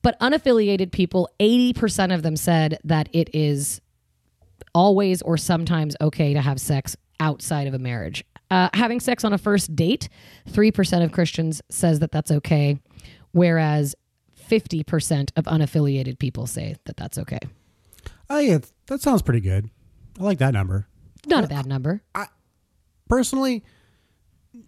[0.01, 3.81] But unaffiliated people, 80% of them said that it is
[4.73, 8.23] always or sometimes okay to have sex outside of a marriage.
[8.49, 10.09] Uh, having sex on a first date,
[10.49, 12.79] 3% of Christians says that that's okay,
[13.31, 13.95] whereas
[14.49, 17.39] 50% of unaffiliated people say that that's okay.
[18.33, 19.69] Oh yeah, that sounds pretty good.
[20.17, 20.87] I like that number.
[21.27, 22.01] Not a bad number.
[22.15, 22.27] I
[23.09, 23.65] personally,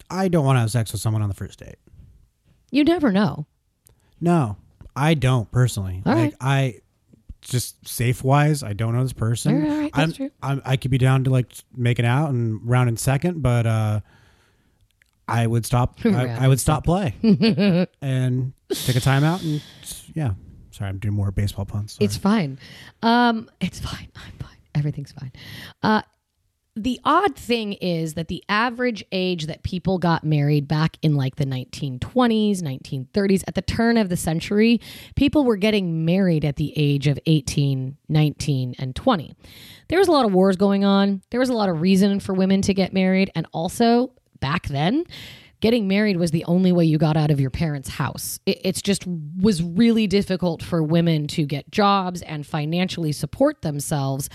[0.10, 1.78] I don't want to have sex with someone on the first date.
[2.72, 3.48] You never know.
[4.20, 4.58] No,
[4.98, 6.04] I don't personally.
[6.06, 6.36] All like right.
[6.42, 6.76] I
[7.40, 9.56] just safe wise, I don't know this person.
[9.56, 10.32] All right, all right, that's I'm, true.
[10.42, 14.02] I'm, I could be down to like making out and round in second, but uh,
[15.26, 16.00] I would stop.
[16.04, 19.64] I, I would stop play and take a timeout and
[20.14, 20.32] yeah.
[20.74, 21.94] Sorry, I'm doing more baseball puns.
[21.94, 22.06] Sorry.
[22.06, 22.60] It's fine.
[23.02, 24.10] Um, it's fine.
[24.16, 24.58] I'm fine.
[24.76, 25.32] Everything's fine.
[25.84, 26.02] Uh,
[26.76, 31.36] the odd thing is that the average age that people got married back in like
[31.36, 34.82] the 1920s, 1930s, at the turn of the century,
[35.16, 39.36] people were getting married at the age of 18, 19, and 20.
[39.90, 41.22] There was a lot of wars going on.
[41.30, 43.30] There was a lot of reason for women to get married.
[43.36, 45.04] And also, back then,
[45.64, 48.38] getting married was the only way you got out of your parents' house.
[48.46, 54.30] It, it's just was really difficult for women to get jobs and financially support themselves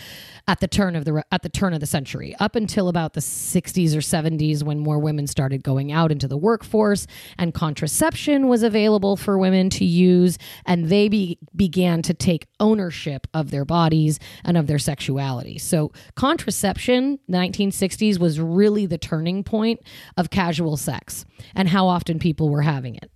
[0.46, 2.34] at the turn of the at the turn of the century.
[2.40, 6.38] Up until about the 60s or 70s when more women started going out into the
[6.38, 12.46] workforce and contraception was available for women to use and they be, began to take
[12.58, 15.58] ownership of their bodies and of their sexuality.
[15.58, 19.80] So contraception, the 1960s was really the turning point
[20.16, 21.17] of casual sex
[21.54, 23.10] and how often people were having it.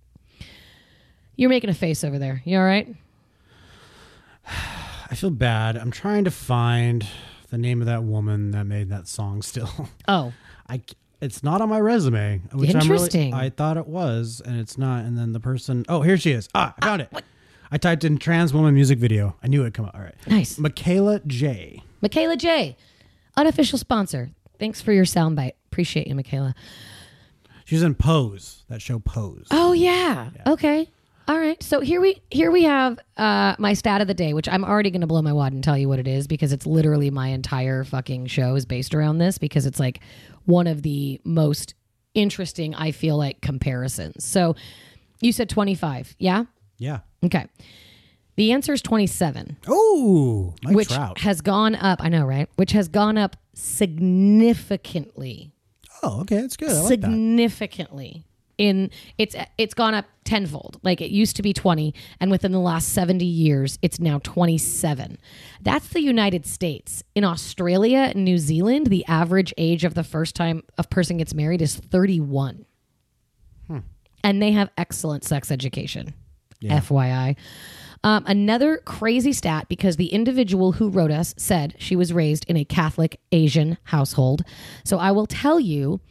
[1.35, 2.41] You're making a face over there.
[2.45, 2.87] You all right?
[5.09, 5.77] I feel bad.
[5.77, 7.05] I'm trying to find
[7.49, 9.41] the name of that woman that made that song.
[9.41, 9.69] Still,
[10.07, 10.33] Oh,
[10.67, 10.81] I
[11.21, 12.41] it's not on my resume.
[12.51, 13.33] Which Interesting.
[13.33, 15.05] I'm really, I thought it was, and it's not.
[15.05, 15.85] And then the person.
[15.87, 16.49] Oh, here she is.
[16.53, 17.09] Ah, I found it.
[17.71, 19.35] I typed in trans woman music video.
[19.41, 19.95] I knew it'd come up.
[19.95, 20.15] All right.
[20.27, 20.59] nice.
[20.59, 21.81] Michaela J.
[22.01, 22.75] Michaela J,
[23.37, 24.31] unofficial sponsor.
[24.59, 25.53] Thanks for your soundbite.
[25.71, 26.53] Appreciate you, Michaela.
[27.73, 28.63] She's in Pose.
[28.69, 29.47] That show Pose.
[29.49, 30.29] Oh yeah.
[30.45, 30.87] Okay.
[31.27, 31.63] All right.
[31.63, 34.91] So here we here we have uh, my stat of the day, which I'm already
[34.91, 37.29] going to blow my wad and tell you what it is because it's literally my
[37.29, 40.01] entire fucking show is based around this because it's like
[40.45, 41.73] one of the most
[42.13, 44.23] interesting I feel like comparisons.
[44.23, 44.55] So
[45.19, 46.43] you said 25, yeah?
[46.77, 46.99] Yeah.
[47.25, 47.47] Okay.
[48.35, 51.17] The answer is 27, Oh, which Trout.
[51.21, 52.03] has gone up.
[52.03, 52.47] I know, right?
[52.55, 55.52] Which has gone up significantly
[56.03, 56.69] oh, okay, that's good.
[56.69, 57.07] I like that.
[57.07, 58.25] significantly
[58.57, 60.79] in it's it's gone up tenfold.
[60.83, 65.17] Like it used to be 20 and within the last 70 years it's now 27
[65.61, 67.03] that's the united states.
[67.15, 71.33] In australia and new zealand the average age of the first time a person gets
[71.33, 72.65] married is 31
[73.67, 73.79] hmm.
[74.23, 76.13] and they have excellent sex education.
[76.61, 77.35] Fyi
[78.03, 82.57] um, another crazy stat because the individual who wrote us said she was raised in
[82.57, 84.43] a Catholic Asian household.
[84.83, 86.01] So I will tell you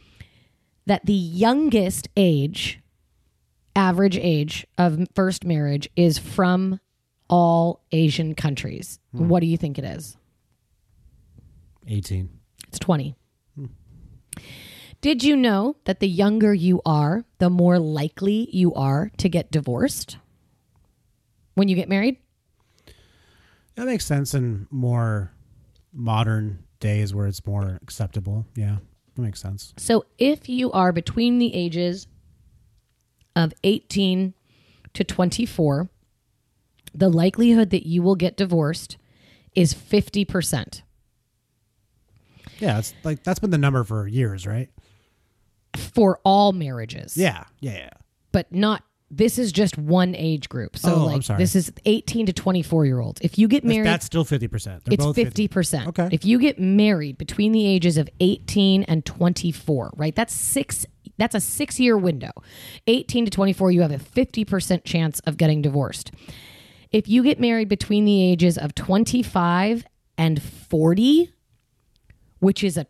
[0.85, 2.79] that the youngest age,
[3.75, 6.79] average age of first marriage is from
[7.29, 8.99] all Asian countries.
[9.11, 10.17] What do you think it is?
[11.87, 12.29] 18.
[12.67, 13.15] It's 20.
[15.01, 19.51] Did you know that the younger you are, the more likely you are to get
[19.51, 20.17] divorced
[21.55, 22.17] when you get married?
[23.75, 25.31] That makes sense in more
[25.91, 28.45] modern days where it's more acceptable.
[28.55, 28.77] Yeah,
[29.15, 29.73] that makes sense.
[29.77, 32.07] So if you are between the ages
[33.35, 34.33] of 18
[34.93, 35.89] to 24,
[36.93, 38.97] the likelihood that you will get divorced
[39.55, 40.81] is 50%
[42.59, 44.69] Yeah, it's like that's been the number for years, right?
[45.75, 47.17] for all marriages.
[47.17, 47.89] Yeah, yeah, yeah.
[48.31, 48.83] But not
[49.15, 50.77] this is just one age group.
[50.77, 51.37] So Oh, I'm like sorry.
[51.37, 53.21] this is 18 to 24 year olds.
[53.21, 54.63] If you get married that's still 50%.
[54.65, 55.87] They're it's both 50 percent.
[55.89, 56.09] Okay.
[56.11, 60.15] If you get married between the ages of 18 and 24, right?
[60.15, 60.85] That's six.
[61.17, 62.31] That's a six year window.
[62.87, 66.11] 18 to 24, you have a 50 percent chance of getting divorced.
[66.91, 69.85] If you get married between the ages of 25
[70.17, 71.33] and 40,
[72.39, 72.85] which is a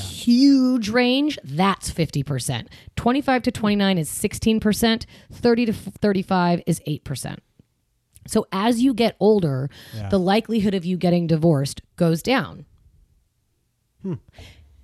[0.00, 2.68] like huge range, that's 50%.
[2.96, 7.38] 25 to 29 is 16%, 30 to 35 is 8%.
[8.26, 10.08] So as you get older, Yeah.
[10.08, 12.66] the likelihood of you getting divorced goes down.
[14.02, 14.14] Hmm.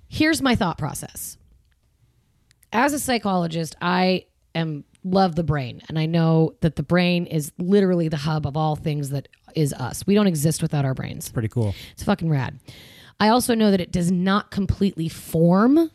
[0.07, 1.37] Here's my thought process.
[2.71, 7.51] As a psychologist, I am love the brain and I know that the brain is
[7.57, 10.05] literally the hub of all things that is us.
[10.05, 11.31] We don't exist without our brains.
[11.31, 11.73] Pretty cool.
[11.93, 12.59] It's fucking rad.
[13.19, 15.91] I also know that it does not completely form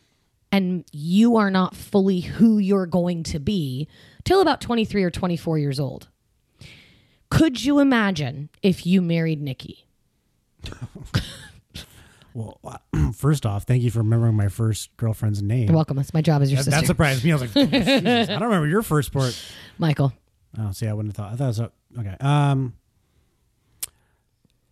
[0.52, 3.88] and you are not fully who you're going to be
[4.24, 6.08] till about 23 or 24 years old.
[7.30, 9.86] Could you imagine if you married Nikki?
[12.34, 12.58] Well,
[13.14, 15.68] first off, thank you for remembering my first girlfriend's name.
[15.68, 15.96] You're welcome.
[15.96, 16.80] That's my job as your that, sister.
[16.80, 17.30] that surprised me.
[17.30, 19.40] I was like, oh, Jesus, I don't remember your first sport.
[19.78, 20.12] Michael.
[20.58, 21.32] Oh, see, I wouldn't have thought.
[21.32, 22.16] I thought it was a- okay.
[22.18, 22.74] Um,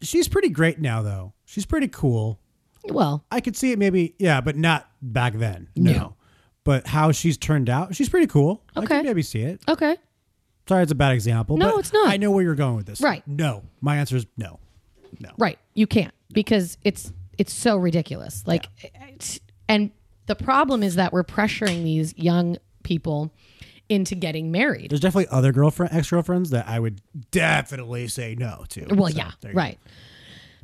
[0.01, 1.35] she's pretty great now, though.
[1.45, 2.41] She's pretty cool.
[2.85, 5.69] Well, I could see it maybe, yeah, but not back then.
[5.77, 5.93] No.
[5.93, 6.15] No.
[6.65, 8.63] But how she's turned out, she's pretty cool.
[8.77, 8.97] I Okay.
[8.99, 9.61] could maybe see it.
[9.69, 9.97] okay.
[10.69, 11.57] Sorry, it's a bad example.
[11.57, 12.09] No, but it's not.
[12.09, 13.01] I know where you're going with this.
[13.01, 13.27] Right.
[13.27, 13.65] No.
[13.81, 14.61] My answer is no.
[15.19, 15.31] No.
[15.37, 15.59] Right.
[15.75, 18.45] You can't because it's it's so ridiculous.
[18.47, 18.67] Like
[19.09, 19.91] it's, and
[20.27, 23.33] the problem is that we're pressuring these young people
[23.89, 24.91] into getting married.
[24.93, 27.01] There's definitely other girlfriend, ex girlfriends that I would
[27.33, 28.87] definitely say no to.
[28.95, 29.75] Well, So, yeah, you go.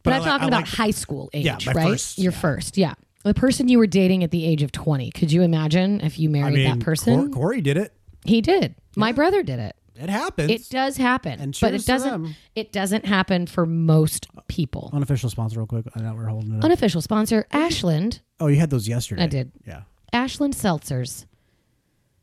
[0.09, 1.89] But, I I'm like- talking I about like- high school age, Yeah, right?
[1.89, 2.39] first, Your yeah.
[2.39, 2.95] first, yeah.
[3.25, 5.11] The person you were dating at the age of 20.
[5.11, 7.31] Could you imagine if you I married mean, that person?
[7.33, 7.93] Cor- Corey did it.
[8.25, 8.75] he did.
[8.97, 9.77] My brother did it.
[10.01, 10.51] It happens.
[10.51, 12.37] It does happen, And but it doesn't.
[12.55, 14.91] It doesn't happen for most uh, people.
[14.93, 15.87] Unofficial sponsor, real quick.
[15.97, 16.65] I know we're holding it up.
[16.65, 18.21] Unofficial sponsor Ashland.
[18.39, 19.25] oh, you had those yesterday.
[19.25, 19.51] I did.
[19.67, 19.83] Yeah.
[20.13, 21.27] Ashland seltzers.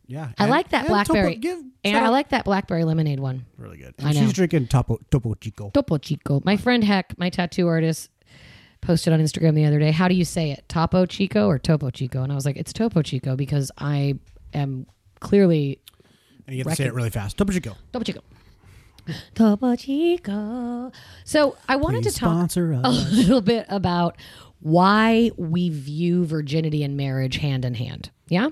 [0.08, 0.30] Yeah.
[0.38, 3.46] I And- like that and blackberry, Topo, give, and I like that blackberry lemonade one.
[3.58, 3.94] really good.
[4.00, 4.22] I And know.
[4.24, 5.70] she's drinking Topo, Topo Chico.
[5.72, 6.42] Topo Chico.
[6.46, 8.10] My friend Heck, my tattoo artist,
[8.82, 9.92] posted on Instagram the other day.
[9.92, 10.64] How do you say it?
[10.70, 12.22] Topo Chico or Topo Chico?
[12.22, 14.16] And I was like, it's Topo Chico because I
[14.54, 14.86] am
[15.22, 15.80] clearly
[16.48, 17.38] And you have to say it really fast.
[17.38, 17.76] Topo Chico.
[17.92, 18.22] Topo Chico.
[19.36, 20.92] Topo Chico.
[21.24, 24.18] So I wanted Please to talk a little bit about
[24.62, 28.10] why we view virginity and marriage hand in hand.
[28.28, 28.50] Yeah.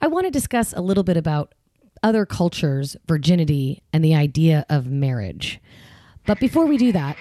[0.00, 1.54] I want to discuss a little bit about
[2.02, 5.60] other cultures, virginity, and the idea of marriage.
[6.26, 7.16] But before we do that,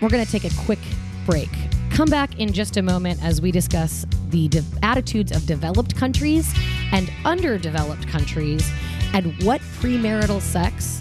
[0.00, 0.78] we're going to take a quick
[1.26, 1.50] break.
[1.90, 6.52] Come back in just a moment as we discuss the de- attitudes of developed countries
[6.92, 8.68] and underdeveloped countries
[9.12, 11.00] and what premarital sex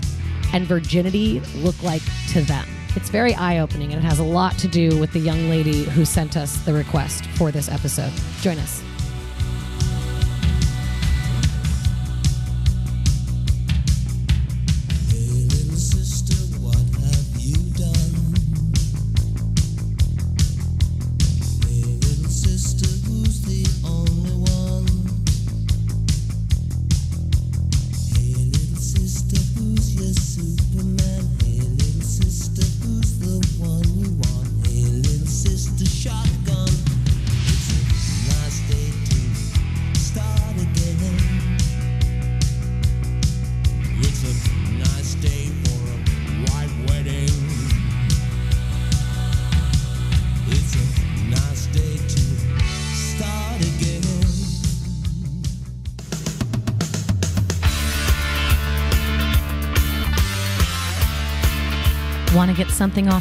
[0.53, 2.67] and virginity look like to them.
[2.95, 5.83] It's very eye opening and it has a lot to do with the young lady
[5.83, 8.13] who sent us the request for this episode.
[8.41, 8.83] Join us.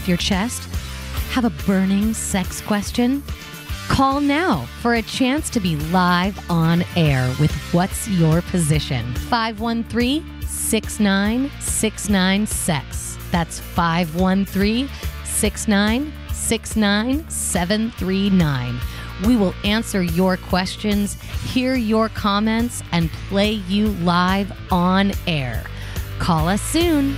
[0.03, 0.65] Off your chest?
[1.31, 3.23] Have a burning sex question?
[3.89, 9.15] Call now for a chance to be live on air with What's Your Position?
[9.15, 13.17] 513 6969 Sex.
[13.31, 14.89] That's 513
[15.25, 18.81] 6969 739.
[19.27, 21.15] We will answer your questions,
[21.53, 25.65] hear your comments, and play you live on air.
[26.19, 27.17] Call us soon.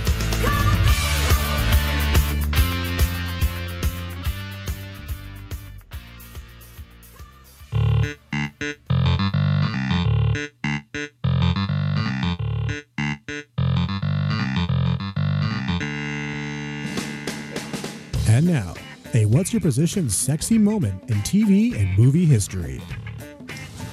[19.55, 22.81] Your Position sexy moment in TV and movie history.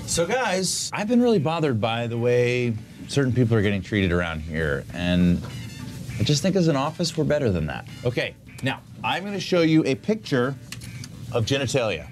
[0.07, 2.75] So, guys, I've been really bothered by the way
[3.07, 5.41] certain people are getting treated around here, and
[6.19, 7.87] I just think as an office, we're better than that.
[8.05, 10.57] Okay, now I'm going to show you a picture
[11.31, 12.11] of genitalia.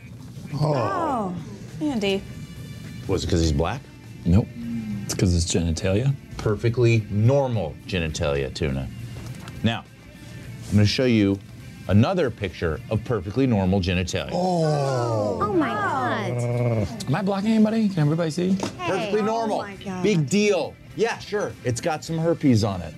[0.55, 1.35] Oh,
[1.81, 2.23] oh Andy.
[3.09, 3.81] Was it because he's black?
[4.25, 4.47] Nope.
[5.03, 6.15] It's because it's genitalia.
[6.37, 8.89] Perfectly normal genitalia, tuna.
[9.65, 9.85] Now,
[10.69, 11.37] I'm going to show you
[11.91, 14.31] another picture of perfectly normal genitalia.
[14.33, 15.39] Oh.
[15.43, 16.89] oh my god.
[17.07, 17.89] Am I blocking anybody?
[17.89, 18.57] Can everybody see?
[18.79, 19.67] Perfectly oh normal.
[20.03, 20.75] Big deal.
[20.97, 21.53] Yeah, sure.
[21.65, 22.95] It's got some herpes on it.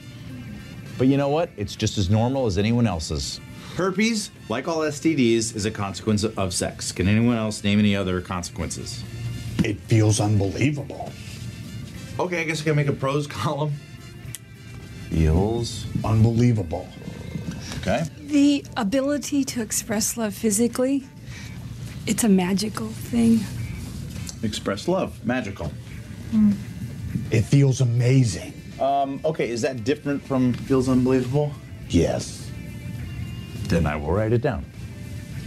[0.99, 1.51] But you know what?
[1.57, 3.41] It's just as normal as anyone else's.
[3.77, 6.93] Herpes, like all STDs, is a consequence of sex.
[6.93, 9.03] Can anyone else name any other consequences?
[9.65, 11.11] It feels unbelievable.
[12.21, 13.73] Okay, I guess I can make a pros column.
[15.09, 15.87] Feels.
[16.05, 16.87] Unbelievable.
[17.83, 18.05] Okay.
[18.21, 21.05] The ability to express love physically,
[22.07, 23.41] it's a magical thing.
[24.45, 25.25] Express love.
[25.27, 25.73] Magical.
[27.33, 28.53] It feels amazing.
[28.81, 31.53] Um, okay, is that different from feels unbelievable?
[31.89, 32.49] Yes.
[33.65, 34.65] Then I will write it down.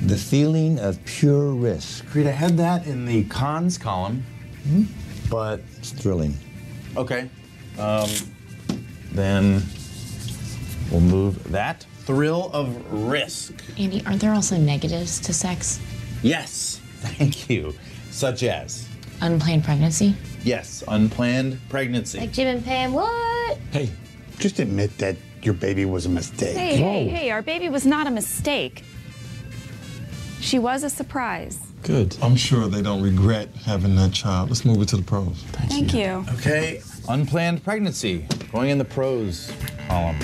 [0.03, 2.05] The feeling of pure risk.
[2.07, 4.25] Creed, I had that in the cons column,
[5.29, 6.37] but It's thrilling.
[6.97, 7.29] Okay.
[7.79, 8.09] Um,
[9.13, 9.63] then
[10.91, 11.85] we'll move that.
[12.05, 13.53] Thrill of risk.
[13.79, 15.79] Andy, aren't there also negatives to sex?
[16.21, 16.79] Yes.
[16.99, 17.73] Thank you.
[18.11, 18.87] Such as,
[19.21, 20.15] Unplanned pregnancy?
[20.43, 22.19] yes, unplanned pregnancy.
[22.19, 23.57] Like Jim and Pam, what?
[23.71, 23.89] Hey,
[24.39, 26.55] Just admit that your baby was a mistake.
[26.55, 28.83] Hey, hey, hey, our baby was not a mistake.
[30.41, 31.59] She was a surprise.
[31.83, 32.15] good.
[32.21, 34.49] I'm sure they don't regret having that child.
[34.49, 35.43] Let's move it to the pros.
[35.69, 36.25] Thank you.
[36.35, 36.81] Okay.
[37.09, 38.25] Unplanned pregnancy.
[38.51, 39.51] Going in the pros
[39.87, 40.17] column.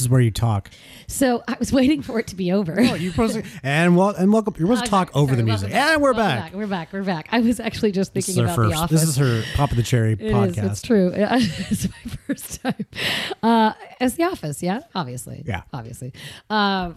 [0.00, 0.70] This is where you talk.
[1.08, 2.74] So I was waiting for it to be over.
[2.80, 4.54] Oh, you're supposed to, and well, and welcome.
[4.58, 6.54] You're supposed to talk over the music, back, and we're welcome back.
[6.54, 6.92] We're back.
[6.94, 7.28] We're back.
[7.32, 8.70] I was actually just is thinking about first.
[8.70, 9.00] the office.
[9.02, 10.32] This is her pop of the cherry It is.
[10.32, 10.70] podcast.
[10.70, 11.12] It's true.
[11.14, 12.86] it's my first time.
[13.42, 15.42] Uh, as the office, yeah, obviously.
[15.46, 15.64] Yeah.
[15.70, 16.14] obviously.
[16.48, 16.92] Uh,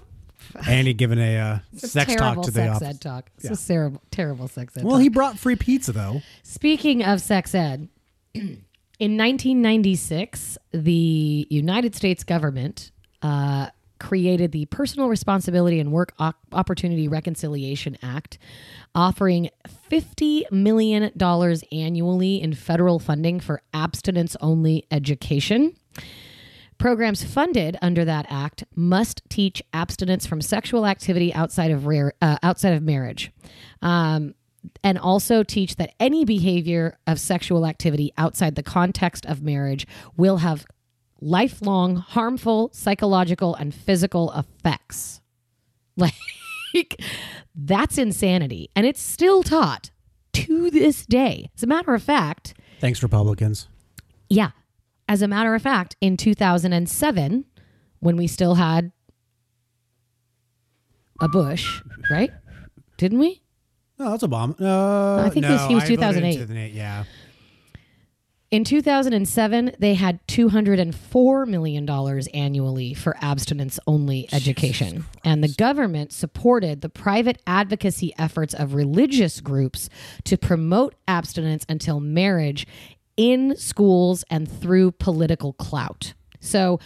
[0.65, 2.87] Andy giving a uh, sex talk to the sex office.
[2.87, 3.29] ed talk.
[3.35, 3.51] It's Yeah.
[3.51, 4.85] a terrible, terrible sex ed.
[4.85, 5.01] Well, talk.
[5.01, 6.21] he brought free pizza though.
[6.43, 7.89] Speaking of sex ed,
[8.33, 12.91] in 1996, the United States government
[13.23, 13.69] uh,
[13.99, 18.37] created the Personal Responsibility and Work Op- Opportunity Reconciliation Act,
[18.93, 19.49] offering
[19.89, 21.11] $50 million
[21.71, 25.75] annually in federal funding for abstinence only education.
[26.77, 32.37] Programs funded under that act must teach abstinence from sexual activity outside of rare, uh,
[32.43, 33.31] outside of marriage,
[33.81, 34.35] um,
[34.83, 40.37] and also teach that any behavior of sexual activity outside the context of marriage will
[40.37, 40.65] have
[41.23, 45.21] lifelong harmful psychological and physical effects.
[46.75, 46.99] Like
[47.53, 49.91] that's insanity, and it's still taught
[50.33, 51.51] to this day.
[51.55, 53.67] As a matter of fact, Thanks, Republicans.
[54.27, 54.51] yeah.
[55.07, 57.45] As a matter of fact, in 2007,
[57.99, 58.91] when we still had
[61.21, 62.31] a Bush, right?
[62.97, 63.43] Didn't we?
[63.99, 64.59] No, that's Obama.
[64.59, 66.33] Uh, I think it was- no, he was I voted 2008.
[66.33, 67.03] 2008, Yeah.
[68.53, 71.89] In 2007, they had $204 million
[72.35, 75.05] annually for abstinence only education.
[75.25, 79.89] And the government supported the private advocacy efforts of religious groups
[80.25, 82.67] to promote abstinence until marriage
[83.17, 86.13] in schools and through political clout.
[86.39, 86.79] So,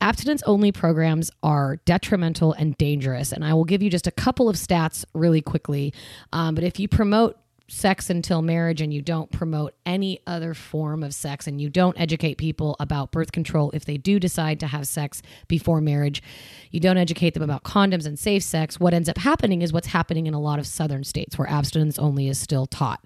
[0.00, 3.32] abstinence only programs are detrimental and dangerous.
[3.32, 5.92] And I will give you just a couple of stats really quickly.
[6.32, 7.36] Um, but if you promote
[7.68, 11.98] sex until marriage and you don't promote any other form of sex and you don't
[11.98, 16.22] educate people about birth control if they do decide to have sex before marriage,
[16.70, 19.88] you don't educate them about condoms and safe sex, what ends up happening is what's
[19.88, 23.04] happening in a lot of southern states where abstinence only is still taught.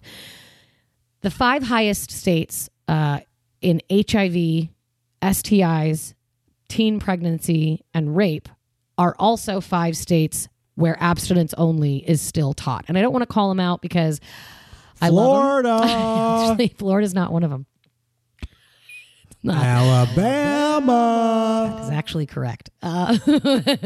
[1.23, 3.21] The five highest states uh,
[3.63, 4.69] in HIV,
[5.23, 6.15] STIs,
[6.69, 8.49] teen pregnancy, and rape
[8.97, 10.49] are also five states
[10.81, 12.85] where abstinence only is still taught.
[12.89, 14.21] And I don't want to call them out because
[15.01, 15.63] I love 'em.
[15.63, 15.85] Florida.
[16.51, 17.67] Actually, Florida's not one of them.
[19.49, 21.73] Alabama.
[21.77, 22.71] That is actually correct.
[22.83, 23.17] Uh,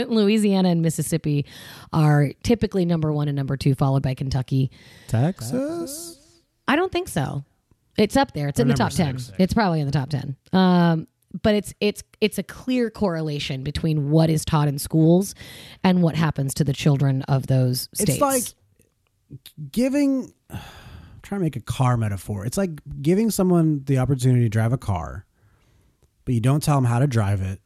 [0.08, 1.46] Louisiana and Mississippi
[1.92, 4.70] are typically number one and number two, followed by Kentucky.
[5.08, 6.18] Texas.
[6.66, 7.44] I don't think so.
[7.96, 8.48] It's up there.
[8.48, 9.18] It's Or in the top ten.
[9.18, 9.32] six.
[9.38, 10.36] It's probably in the top ten.
[10.52, 11.06] Um,
[11.42, 15.34] but it's it's it's a clear correlation between what is taught in schools
[15.82, 18.12] and what happens to the children of those states.
[18.12, 18.44] It's like
[19.70, 20.32] giving.
[20.50, 22.44] I'm trying to make a car metaphor.
[22.44, 25.24] It's like giving someone the opportunity to drive a car,
[26.26, 27.60] but you don't tell them how to drive it.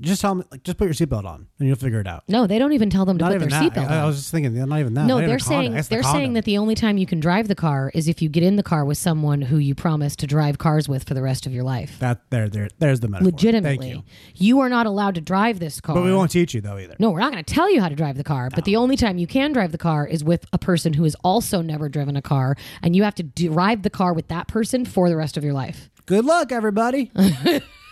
[0.00, 2.24] Just tell them, like, just put your seatbelt on, and you'll figure it out.
[2.28, 3.72] no, they don't even tell them to put their that.
[3.72, 4.06] seatbelt I, I on.
[4.08, 5.02] was just thinking, not even that.
[5.06, 5.60] no, Not even they're condom.
[5.62, 6.32] saying That's the they're saying condom.
[6.34, 8.64] that the only time you can drive the car is if you get in the
[8.64, 11.62] car with someone who you promise to drive cars with for the rest of your
[11.62, 11.96] life.
[12.00, 13.30] that there, there, there's the metaphor.
[13.30, 14.12] Legitimately, Thank you.
[14.34, 15.94] you are not allowed to drive this car.
[15.94, 16.96] But we won't teach you though either.
[16.98, 18.96] No, we're not going to tell you how to drive the car, but the only
[18.96, 22.16] time you can drive the car is with a person who has also never driven
[22.16, 25.36] a car, and you have to drive the car with that person for the rest
[25.36, 25.88] of your life.
[26.06, 27.12] Good luck, everybody.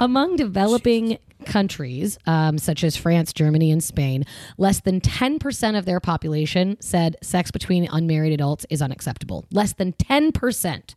[0.00, 4.24] Among developing countries, um, such as France, Germany, and Spain,
[4.58, 9.46] less than 10% of their population said sex between unmarried adults is unacceptable.
[9.50, 10.94] Less than 10%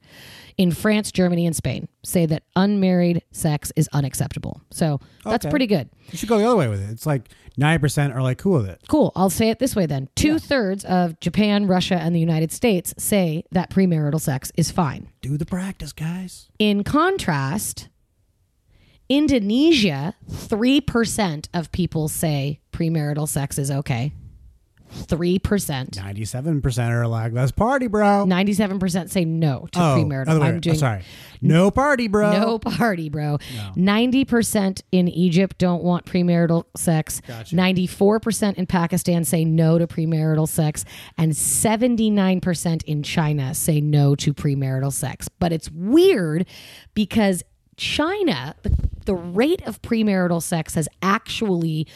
[0.58, 4.62] in France, Germany, and Spain say that unmarried sex is unacceptable.
[4.72, 5.50] So that's Okay.
[5.52, 5.90] pretty good.
[6.12, 6.90] You should go the other way with it.
[6.92, 8.82] It's like ninety percent are like cool with it.
[8.90, 9.14] Cool.
[9.16, 10.10] I'll say it this way then.
[10.16, 15.08] Two thirds of Japan, Russia, and the United States say that premarital sex is fine.
[15.22, 16.50] Do the practice, guys.
[16.60, 17.88] In contrast,
[19.12, 24.14] Indonesia, 3% of people say premarital sex is okay.
[24.94, 25.96] 3%.
[25.96, 28.26] Ninety-seven percent are like, let's party, bro.
[28.26, 30.28] 97% say no to oh, premarital.
[30.30, 30.48] other way.
[30.48, 31.04] I'm doing sorry.
[31.42, 32.32] No party, bro.
[32.34, 33.38] No party, bro.
[33.76, 37.22] 90% in Egypt don't want premarital sex.
[37.28, 40.86] 94% in Pakistan say no to premarital sex.
[41.18, 45.30] And 79% in China say no to premarital sex.
[45.30, 46.46] But it's weird
[46.94, 47.44] because
[47.82, 51.88] China, the, the rate of premarital sex has actually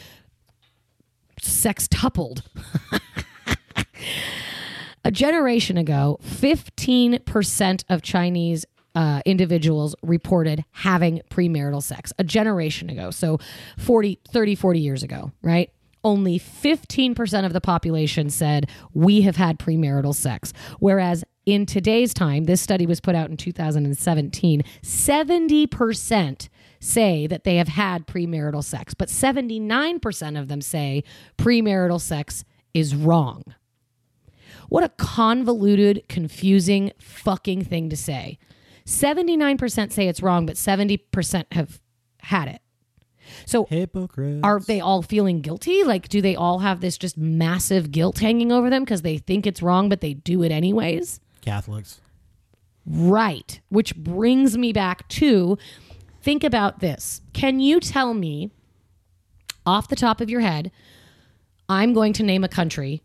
[1.40, 2.42] sextupled.
[5.04, 8.66] A generation ago, 15% of Chinese
[8.96, 12.12] uh, individuals reported having premarital sex.
[12.18, 13.12] A generation ago.
[13.12, 13.38] So
[13.78, 15.70] 40, 30, 40 years ago, right?
[16.02, 20.52] Only 15% of the population said, We have had premarital sex.
[20.80, 26.48] Whereas in today's time, this study was put out in 2017, 70%
[26.80, 31.04] say that they have had premarital sex, but 79% of them say
[31.38, 32.44] premarital sex
[32.74, 33.44] is wrong.
[34.68, 38.38] What a convoluted, confusing fucking thing to say.
[38.84, 41.80] 79% say it's wrong, but 70% have
[42.18, 42.60] had it.
[43.44, 44.40] So Hypocrites.
[44.42, 45.84] are they all feeling guilty?
[45.84, 49.46] Like, do they all have this just massive guilt hanging over them because they think
[49.46, 51.20] it's wrong, but they do it anyways?
[51.46, 52.00] Catholics?
[52.84, 53.60] Right.
[53.70, 55.56] Which brings me back to
[56.22, 57.20] think about this.
[57.32, 58.50] Can you tell me
[59.64, 60.70] off the top of your head?
[61.68, 63.02] I'm going to name a country.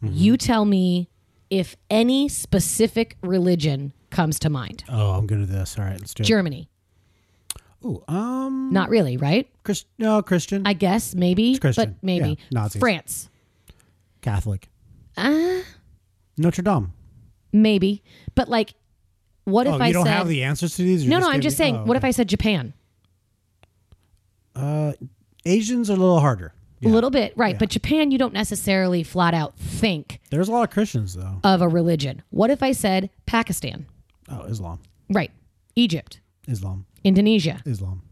[0.00, 1.08] You tell me
[1.50, 4.84] if any specific religion comes to mind.
[4.88, 5.76] Oh, I'm good at this.
[5.76, 6.26] All right, let's do it.
[6.26, 6.68] Germany.
[7.84, 9.48] Ooh, um, Not really, right?
[9.64, 11.92] Christ- no, Christian, I guess maybe, It's Christian.
[12.00, 12.28] but maybe.
[12.30, 12.80] Yeah, Nazis.
[12.80, 13.28] France.
[14.20, 14.68] Catholic,
[15.16, 15.60] Uh,
[16.36, 16.92] Notre Dame.
[17.52, 18.02] Maybe.
[18.34, 18.74] But like
[19.44, 21.04] what if oh, I you don't said have the answers to these?
[21.04, 22.08] You're No, no, I'm giving- just saying, oh, what if okay.
[22.08, 22.74] I said Japan?
[24.54, 24.92] Uh,
[25.46, 26.52] Asians are a little harder.
[26.84, 27.58] A little bit, right.
[27.58, 31.40] But Japan, you don't necessarily flat out think There's a lot of Christians though.
[31.42, 32.22] of a religion.
[32.30, 33.86] What if I said Pakistan?
[34.28, 34.78] Oh, Islam,
[35.10, 35.30] Right.
[35.74, 38.02] Egypt, Islam, Indonesia, Islam.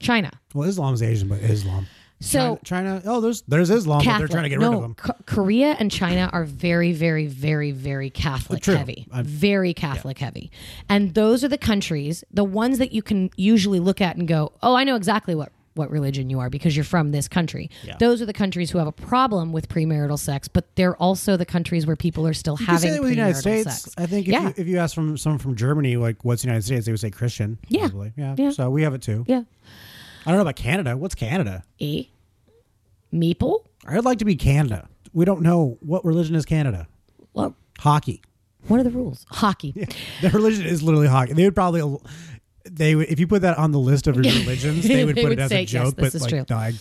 [0.00, 0.30] China.
[0.54, 1.86] Well, Islam's Asian, but Islam.
[2.20, 4.28] So China, China oh, there's there's Islam, but Catholic.
[4.30, 4.94] they're trying to get no, rid of them.
[4.96, 8.74] K- Korea and China are very, very, very, very Catholic True.
[8.74, 9.06] heavy.
[9.12, 10.50] I'm- very Catholic heavy.
[10.88, 14.52] And those are the countries, the ones that you can usually look at and go,
[14.62, 17.70] oh, I know exactly what, what religion you are because you're from this country.
[17.84, 17.96] Yeah.
[18.00, 21.46] Those are the countries who have a problem with premarital sex, but they're also the
[21.46, 23.82] countries where people are still You having with the United premarital States.
[23.82, 23.94] sex.
[23.96, 24.42] I think if, yeah.
[24.48, 26.98] you, if you ask from someone from Germany, like what's the United States, they would
[27.00, 27.58] say Christian.
[27.68, 27.82] Yeah.
[27.88, 28.12] probably.
[28.16, 28.34] yeah.
[28.36, 28.50] Yeah.
[28.50, 29.24] So we have it too.
[29.28, 29.42] yeah.
[30.28, 30.94] I don't know about Canada.
[30.94, 31.64] What's Canada?
[31.78, 32.08] E.
[33.14, 33.64] Meeple?
[33.86, 34.86] I'd like to be Canada.
[35.14, 36.86] We don't know what religion is Canada.
[37.32, 38.20] Well, Hockey.
[38.66, 39.24] What are the rules?
[39.30, 39.72] Hockey.
[40.20, 41.32] Their religion is literally hockey.
[41.32, 41.96] They would probably
[42.70, 45.22] they would if you put that on the list of your religions, they would They
[45.22, 45.96] put would it as say, a yes, joke.
[45.96, 46.74] this but like, no, I,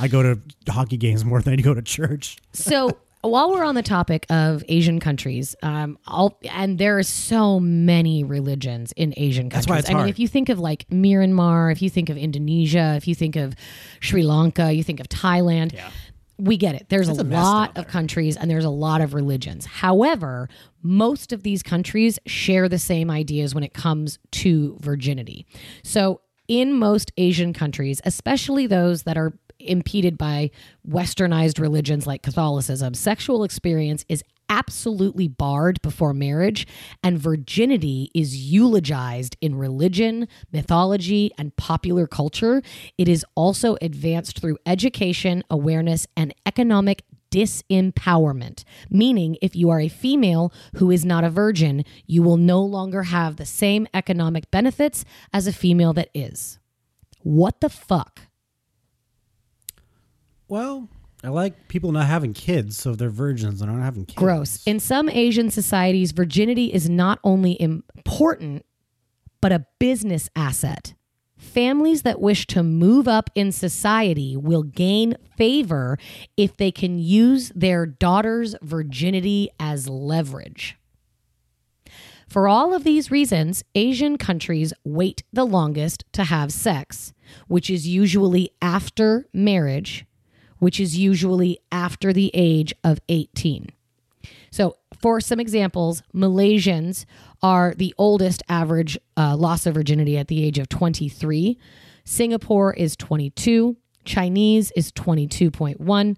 [0.00, 0.38] I go to
[0.72, 2.38] hockey games more than I go to church.
[2.54, 2.96] so
[3.28, 8.24] while we're on the topic of Asian countries, um, I'll, and there are so many
[8.24, 9.66] religions in Asian countries.
[9.66, 12.16] That's why it's I mean, if you think of like Myanmar, if you think of
[12.16, 13.54] Indonesia, if you think of
[14.00, 15.72] Sri Lanka, you think of Thailand.
[15.72, 15.90] Yeah.
[16.36, 16.86] We get it.
[16.88, 19.66] There's It's a, a lot of countries and there's a lot of religions.
[19.66, 20.48] However,
[20.82, 25.46] most of these countries share the same ideas when it comes to virginity.
[25.84, 29.32] So, in most Asian countries, especially those that are
[29.64, 30.50] impeded by
[30.88, 36.66] westernized religions like Catholicism, sexual experience is absolutely barred before marriage,
[37.02, 42.62] and virginity is eulogized in religion, mythology, and popular culture.
[42.98, 49.88] It is also advanced through education, awareness, and economic disempowerment, meaning if you are a
[49.88, 55.04] female who is not a virgin, you will no longer have the same economic benefits
[55.32, 56.60] as a female that is.
[57.22, 58.20] What the fuck?
[60.48, 60.88] Well,
[61.22, 64.18] I like people not having kids, so if they're virgins, they're not having kids.
[64.18, 64.62] Gross.
[64.66, 68.66] In some Asian societies, virginity is not only important,
[69.40, 70.94] but a business asset.
[71.36, 75.98] Families that wish to move up in society will gain favor
[76.36, 80.76] if they can use their daughter's virginity as leverage.
[82.28, 87.12] For all of these reasons, Asian countries wait the longest to have sex,
[87.48, 90.06] which is usually after marriage,
[90.64, 93.68] which is usually after the age of 18.
[94.50, 97.04] So, for some examples, Malaysians
[97.42, 101.58] are the oldest average uh, loss of virginity at the age of 23.
[102.04, 103.76] Singapore is 22.
[104.06, 106.16] Chinese is 22.1.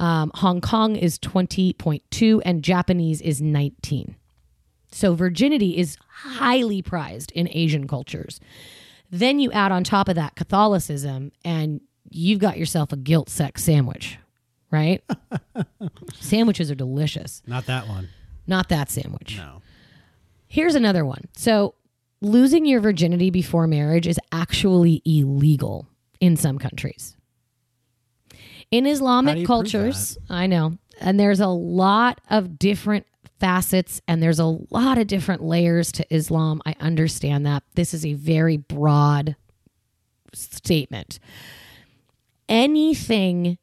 [0.00, 2.42] Um, Hong Kong is 20.2.
[2.44, 4.16] And Japanese is 19.
[4.90, 8.40] So, virginity is highly prized in Asian cultures.
[9.08, 11.80] Then you add on top of that Catholicism, and
[12.10, 14.18] you've got yourself a guilt sex sandwich,
[14.70, 15.02] right?
[16.20, 17.42] Sandwiches are delicious.
[17.46, 18.08] Not that one.
[18.46, 19.36] Not that sandwich.
[19.36, 19.62] No.
[20.46, 21.24] Here's another one.
[21.36, 21.74] So,
[22.20, 25.88] losing your virginity before marriage is actually illegal
[26.20, 27.16] in some countries.
[28.70, 33.06] In Islamic cultures, I know, and there's a lot of different
[33.40, 36.62] facets and there's a lot of different layers to Islam.
[36.64, 37.62] I understand that.
[37.74, 39.36] This is a very broad
[40.32, 41.18] statement.
[42.48, 43.58] Anything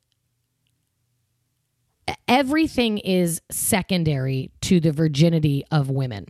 [2.28, 6.26] everything is secondary to the virginity of women.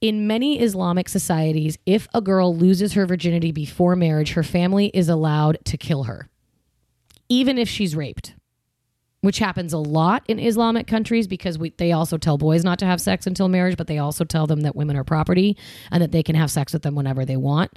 [0.00, 5.08] In many Islamic societies, if a girl loses her virginity before marriage, her family is
[5.08, 6.28] allowed to kill her,
[7.28, 8.34] even if she's raped,
[9.22, 12.86] which happens a lot in Islamic countries because we, they also tell boys not to
[12.86, 15.56] have sex until marriage, but they also tell them that women are property
[15.90, 17.72] and that they can have sex with them whenever they want.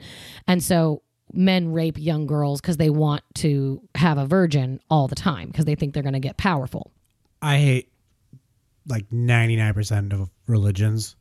[0.48, 1.02] And so
[1.34, 5.66] men rape young girls because they want to have a virgin all the time because
[5.66, 6.92] they think they're going to get powerful.
[7.42, 7.92] I hate
[8.88, 11.16] like 99% of religions.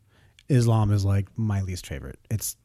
[0.48, 2.18] Islam is like my least favorite.
[2.30, 2.56] It's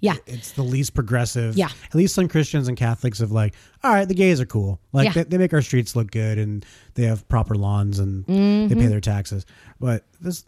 [0.00, 0.14] Yeah.
[0.26, 1.56] it's the least progressive.
[1.56, 1.68] Yeah.
[1.84, 4.80] At least some Christians and Catholics have like, all right, the gays are cool.
[4.92, 5.12] Like Yeah.
[5.12, 6.64] they, they make our streets look good and
[6.94, 8.80] they have proper lawns and they Mm-hmm.
[8.80, 9.44] pay their taxes.
[9.78, 10.44] But this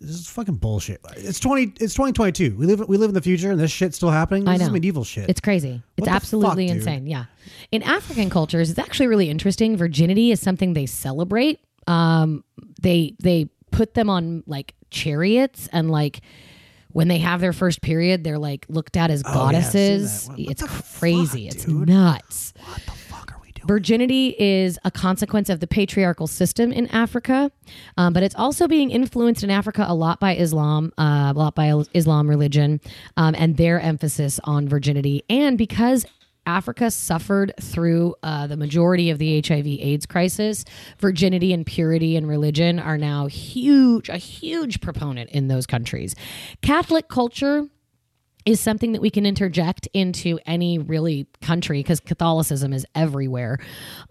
[0.00, 1.00] this is fucking bullshit.
[1.16, 2.56] It's 20 it's 2022.
[2.56, 4.44] We live we live in the future and this shit's still happening.
[4.44, 4.64] This I know.
[4.66, 5.28] is medieval shit.
[5.28, 5.82] It's crazy.
[5.96, 7.06] It's What the absolutely fuck, insane.
[7.06, 7.24] Yeah.
[7.70, 9.76] In African cultures, it's actually really interesting.
[9.76, 11.60] Virginity is something they celebrate.
[11.86, 12.44] Um,
[12.80, 16.20] they they put them on like chariots and like
[16.92, 20.26] when they have their first period, they're like looked at as Oh, yeah, goddesses.
[20.28, 21.46] What- what it's crazy.
[21.48, 22.52] fuck, it's nuts.
[22.64, 23.49] what the fuck are we doing?
[23.66, 27.50] Virginity is a consequence of the patriarchal system in Africa,
[27.96, 31.54] um, but it's also being influenced in Africa a lot by Islam, uh, a lot
[31.54, 32.80] by Islam religion,
[33.16, 35.24] um, and their emphasis on virginity.
[35.28, 36.06] And because
[36.46, 40.64] Africa suffered through uh, the majority of the HIV/AIDS crisis,
[40.98, 46.16] virginity and purity and religion are now huge, a huge proponent in those countries.
[46.62, 47.68] Catholic culture
[48.50, 53.58] is something that we can interject into any really country because Catholicism is everywhere.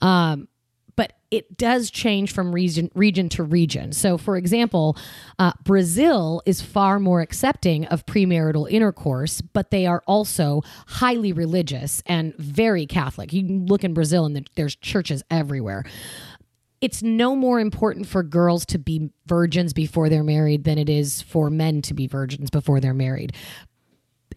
[0.02, 0.48] Um,
[0.96, 3.94] but it does change from region region to region.
[3.94, 4.98] So, for example,
[5.38, 12.04] uh, Brazil is far more accepting of premarital intercourse, but they are also highly religious
[12.06, 13.32] and very Catholic.
[13.32, 15.86] You look in Brazil, and there's churches everywhere
[16.82, 21.22] it's no more important for girls to be virgins before they're married than it is
[21.22, 23.34] for men to be virgins before they're married.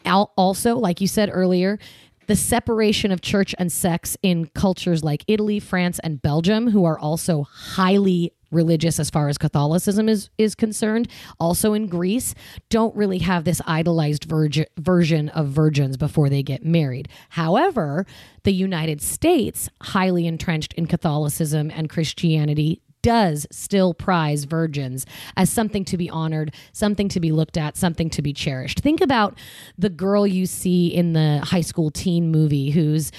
[0.04, 1.78] Al- Also, like you said earlier,
[2.26, 6.98] the separation of church and sex in cultures like Italy, France, and Belgium, who are
[6.98, 11.08] also highly religious as far as Catholicism is is concerned.
[11.40, 12.34] Also in Greece,
[12.68, 17.08] don't really have this idolized virgin, version of virgins before they get married.
[17.30, 18.06] However,
[18.44, 25.84] the United States, highly entrenched in Catholicism and Christianity, does still prize virgins as something
[25.86, 28.80] to be honored, something to be looked at, something to be cherished.
[28.80, 29.38] Think about
[29.76, 33.12] the girl you see in the high school teen movie who's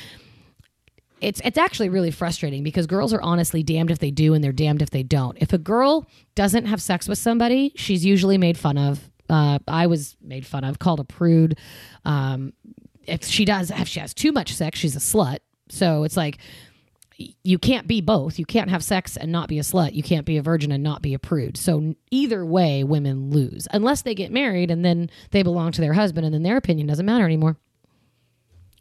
[1.23, 4.51] it's it's actually really frustrating because girls are honestly damned if they do and they're
[4.51, 5.37] damned if they don't.
[5.39, 9.09] If a girl doesn't have sex with somebody, she's usually made fun of.
[9.29, 11.57] Uh, I was made fun of, called a prude.
[12.03, 12.51] Um,
[13.07, 15.39] if she does, if she has too much sex, she's a slut.
[15.69, 16.39] So it's like
[17.17, 18.39] you can't be both.
[18.39, 19.93] You can't have sex and not be a slut.
[19.93, 21.57] You can't be a virgin and not be a prude.
[21.57, 25.93] So either way, women lose unless they get married and then they belong to their
[25.93, 27.57] husband and then their opinion doesn't matter anymore.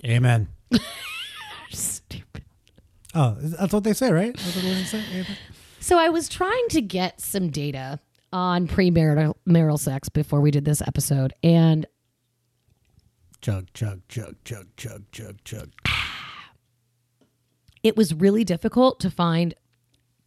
[0.05, 0.49] Amen.
[1.71, 2.45] Stupid.
[3.15, 4.35] Oh, that's what they say, right?
[4.37, 5.27] That's what they say.
[5.81, 8.01] So I was trying to get some data
[8.33, 11.87] on premarital marital sex before we did this episode, and
[13.43, 15.71] Chug, chug, chug, chug, chug, chug, chug.
[17.83, 19.55] It was really difficult to find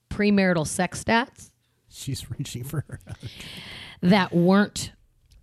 [0.09, 1.51] premarital sex stats
[1.95, 2.99] She's reaching for her.
[4.01, 4.91] that weren't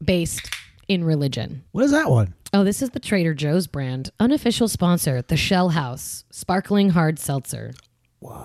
[0.04, 0.50] based
[0.88, 1.64] in religion.
[1.72, 2.34] What is that one?
[2.52, 4.10] Oh, this is the Trader Joe's brand.
[4.20, 7.72] Unofficial sponsor, the Shell House, sparkling hard seltzer.
[8.22, 8.40] I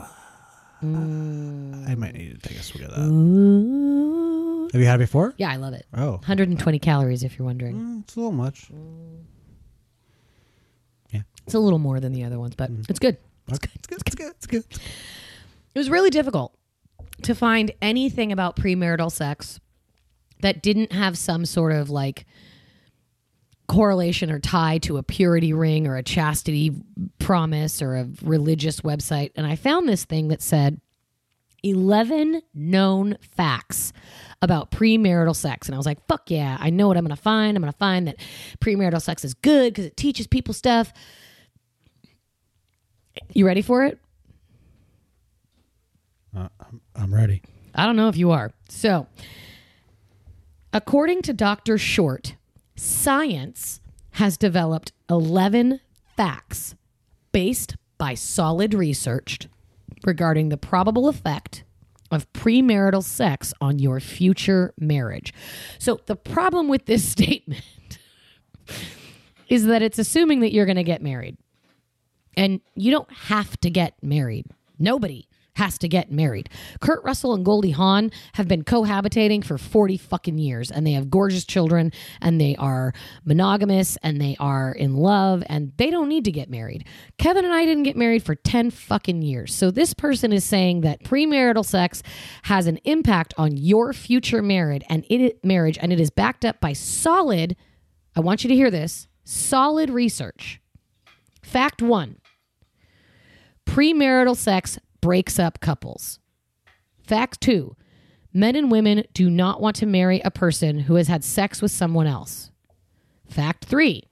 [0.81, 4.69] might need to take a swig of that.
[4.71, 5.33] Have you had it before?
[5.37, 5.85] Yeah, I love it.
[5.93, 7.75] Oh, 120 calories, if you're wondering.
[7.75, 8.67] Mm, it's a little much.
[11.11, 11.21] Yeah.
[11.45, 13.17] It's a little more than the other ones, but it's good.
[13.49, 13.69] Good.
[13.75, 14.01] It's good.
[14.05, 14.31] It's good.
[14.31, 14.65] It's good.
[15.75, 16.53] It was really difficult
[17.23, 19.59] to find anything about premarital sex
[20.41, 22.25] that didn't have some sort of like
[23.67, 26.71] correlation or tie to a purity ring or a chastity
[27.19, 29.31] promise or a religious website.
[29.35, 30.79] And I found this thing that said
[31.63, 33.91] 11 known facts
[34.41, 35.67] about premarital sex.
[35.67, 37.57] And I was like, fuck yeah, I know what I'm going to find.
[37.57, 38.17] I'm going to find that
[38.59, 40.93] premarital sex is good because it teaches people stuff.
[43.33, 43.99] You ready for it?
[46.35, 47.41] Uh, I'm, I'm ready.
[47.73, 48.51] I don't know if you are.
[48.69, 49.07] So,
[50.73, 51.77] according to Dr.
[51.77, 52.35] Short,
[52.75, 55.79] science has developed 11
[56.15, 56.75] facts
[57.31, 59.47] based by solid research
[60.03, 61.63] regarding the probable effect
[62.09, 65.33] of premarital sex on your future marriage.
[65.79, 67.63] So, the problem with this statement
[69.47, 71.37] is that it's assuming that you're going to get married.
[72.37, 74.45] And you don't have to get married.
[74.79, 75.27] Nobody
[75.57, 76.49] has to get married.
[76.79, 81.09] Kurt Russell and Goldie Hawn have been cohabitating for 40 fucking years and they have
[81.09, 82.93] gorgeous children and they are
[83.25, 86.85] monogamous and they are in love and they don't need to get married.
[87.17, 89.53] Kevin and I didn't get married for 10 fucking years.
[89.53, 92.03] So this person is saying that premarital sex
[92.43, 96.61] has an impact on your future marriage and it marriage and it is backed up
[96.61, 97.55] by solid
[98.15, 100.59] I want you to hear this, solid research.
[101.43, 102.17] Fact 1
[103.67, 106.19] premarital sex breaks up couples.
[107.03, 107.75] Fact two
[108.33, 111.71] men and women do not want to marry a person who has had sex with
[111.71, 112.51] someone else.
[113.29, 114.03] Fact three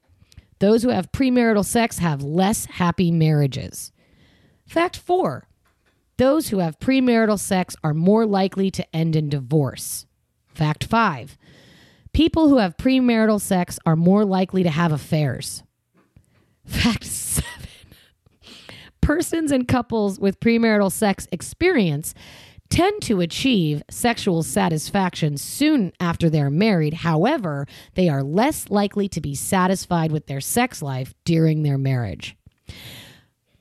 [0.60, 3.92] those who have premarital sex have less happy marriages.
[4.68, 5.48] Fact four
[6.18, 10.06] those who have premarital sex are more likely to end in divorce.
[10.54, 11.38] Fact five
[12.14, 15.64] people who have premarital sex are more likely to have affairs.
[16.66, 17.55] Fact seven
[19.06, 22.16] persons and couples with premarital sex experience
[22.70, 26.96] tend to achieve sexual satisfaction soon after they're married.
[26.96, 32.36] However, they are less likely to be satisfied with their sex life during their marriage.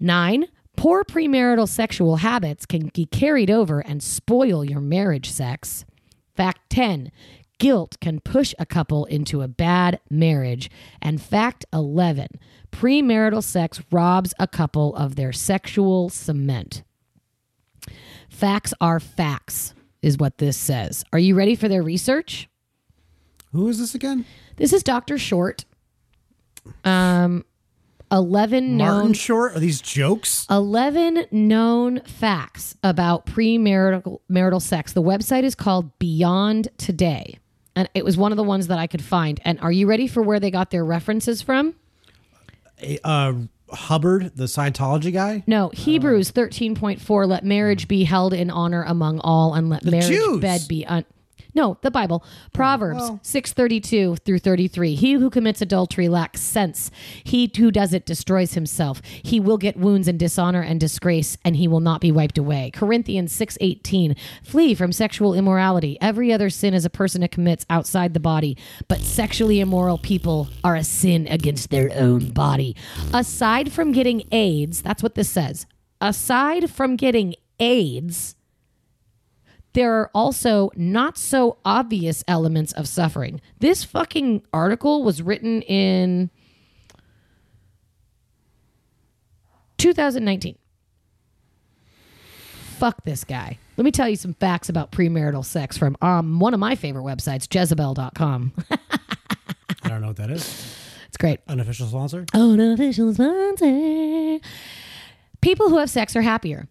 [0.01, 5.85] Nine, poor premarital sexual habits can be carried over and spoil your marriage sex.
[6.35, 7.13] Fact 10,
[7.65, 10.71] guilt can push a couple into a bad marriage.
[11.01, 12.29] And fact 11,
[12.71, 16.83] premarital sex robs a couple of their sexual cement.
[18.29, 21.07] Facts are facts, is what this says.
[21.11, 22.51] Are you ready for their research?
[23.53, 24.27] Who is this again?
[24.57, 25.17] This is Dr.
[25.17, 25.65] Short.
[26.85, 27.47] Um,
[28.13, 29.57] 11 known Martin Short?
[29.57, 30.47] Are these jokes?
[30.51, 34.93] 11 known facts about premarital marital sex.
[34.93, 37.39] The website is called Beyond Today.
[37.77, 39.41] And it was one of the ones that I could find.
[39.45, 41.75] And are you ready for where they got their references from?
[43.03, 43.33] Uh,
[43.71, 45.43] Hubbard, the Scientology guy?
[45.47, 50.07] No, Hebrews 13.4 let marriage be held in honor among all and let The marriage
[50.09, 50.41] Jews.
[50.41, 51.05] bed be un-
[51.55, 52.23] No, the Bible.
[52.25, 53.21] Oh, Proverbs well.
[53.23, 54.95] 632 through 33.
[54.95, 56.91] He who commits adultery lacks sense.
[57.23, 59.01] He who does it destroys himself.
[59.05, 62.71] He will get wounds and dishonor and disgrace, and he will not be wiped away.
[62.75, 64.17] Corinthians 618.
[64.43, 65.97] Flee from sexual immorality.
[66.01, 68.57] Every other sin is a person commits outside the body,
[68.89, 72.77] but sexually immoral people are a sin against their own body.
[73.13, 75.67] Aside from getting AIDS, that's what this says.
[76.01, 78.37] Aside from getting AIDS,
[79.75, 83.41] there are also not so obvious elements of suffering.
[83.59, 86.31] This fucking article was written in
[89.79, 90.57] 2019.
[92.79, 93.59] Fuck this guy.
[93.77, 97.03] Let me tell you some facts about premarital sex from um, one of my favorite
[97.03, 98.53] websites, Jezebel.com.
[99.83, 100.43] I don't know what that is.
[101.09, 101.41] it's great.
[101.49, 102.27] Unofficial sponsor.
[102.33, 104.39] Unofficial sponsor.
[105.41, 106.69] People who have sex are happier.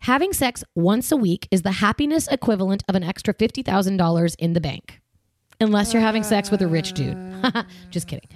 [0.00, 4.60] Having sex once a week is the happiness equivalent of an extra $50,000 in the
[4.60, 5.00] bank.
[5.60, 7.16] Unless you're having sex with a rich dude.
[7.90, 8.28] Just kidding.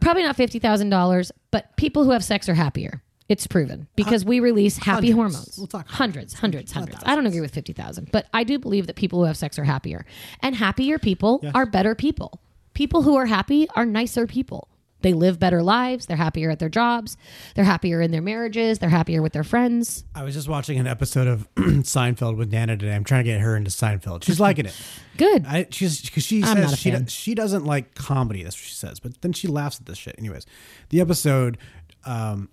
[0.00, 3.02] Probably not $50,000, but people who have sex are happier.
[3.26, 5.14] It's proven because we release happy Hundreds.
[5.14, 5.54] hormones.
[5.58, 7.02] We'll talk hundreds, hundreds, hundreds.
[7.06, 9.64] I don't agree with 50,000, but I do believe that people who have sex are
[9.64, 10.04] happier.
[10.40, 12.38] And happier people are better people.
[12.74, 14.68] People who are happy are nicer people.
[15.04, 16.06] They live better lives.
[16.06, 17.18] They're happier at their jobs.
[17.54, 18.78] They're happier in their marriages.
[18.78, 20.02] They're happier with their friends.
[20.14, 22.94] I was just watching an episode of Seinfeld with Nana today.
[22.94, 24.24] I'm trying to get her into Seinfeld.
[24.24, 24.74] She's liking it.
[25.18, 25.44] Good.
[25.46, 28.42] I, she's because she I'm says she do- she doesn't like comedy.
[28.42, 28.98] That's what she says.
[28.98, 30.14] But then she laughs at this shit.
[30.16, 30.46] Anyways,
[30.88, 31.58] the episode,
[32.06, 32.48] um,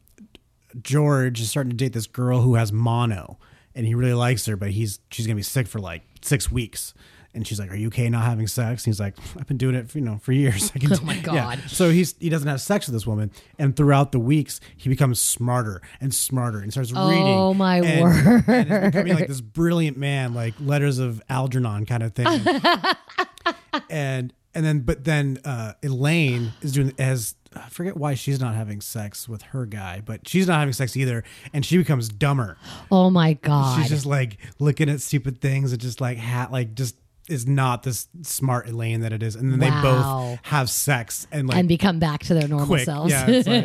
[0.82, 3.40] George is starting to date this girl who has mono,
[3.74, 6.94] and he really likes her, but he's she's gonna be sick for like six weeks.
[7.34, 9.74] And she's like, "Are you okay not having sex?" And he's like, "I've been doing
[9.76, 11.22] it, for, you know, for years." Oh do-" my Yeah.
[11.24, 11.60] God.
[11.68, 15.20] So he's he doesn't have sex with this woman, and throughout the weeks, he becomes
[15.20, 17.24] smarter and smarter and starts Oh, reading.
[17.26, 18.44] Oh my and, word.
[18.48, 22.28] And is becoming like this brilliant man, like letters of Algernon kind of thing.
[23.90, 28.56] and and then but then uh, Elaine is doing as I forget why she's not
[28.56, 31.24] having sex with her guy, but she's not having sex either,
[31.54, 32.58] and she becomes dumber.
[32.94, 33.80] Oh my God.
[33.80, 36.96] She's just like looking at stupid things and just like hat like just
[37.32, 39.82] is not this smart Elaine that it is, and then Wow.
[39.82, 39.82] they
[40.36, 42.84] both have sex and like and become back to their normal quick.
[42.86, 43.12] selves.
[43.12, 43.64] Yeah, it's, like,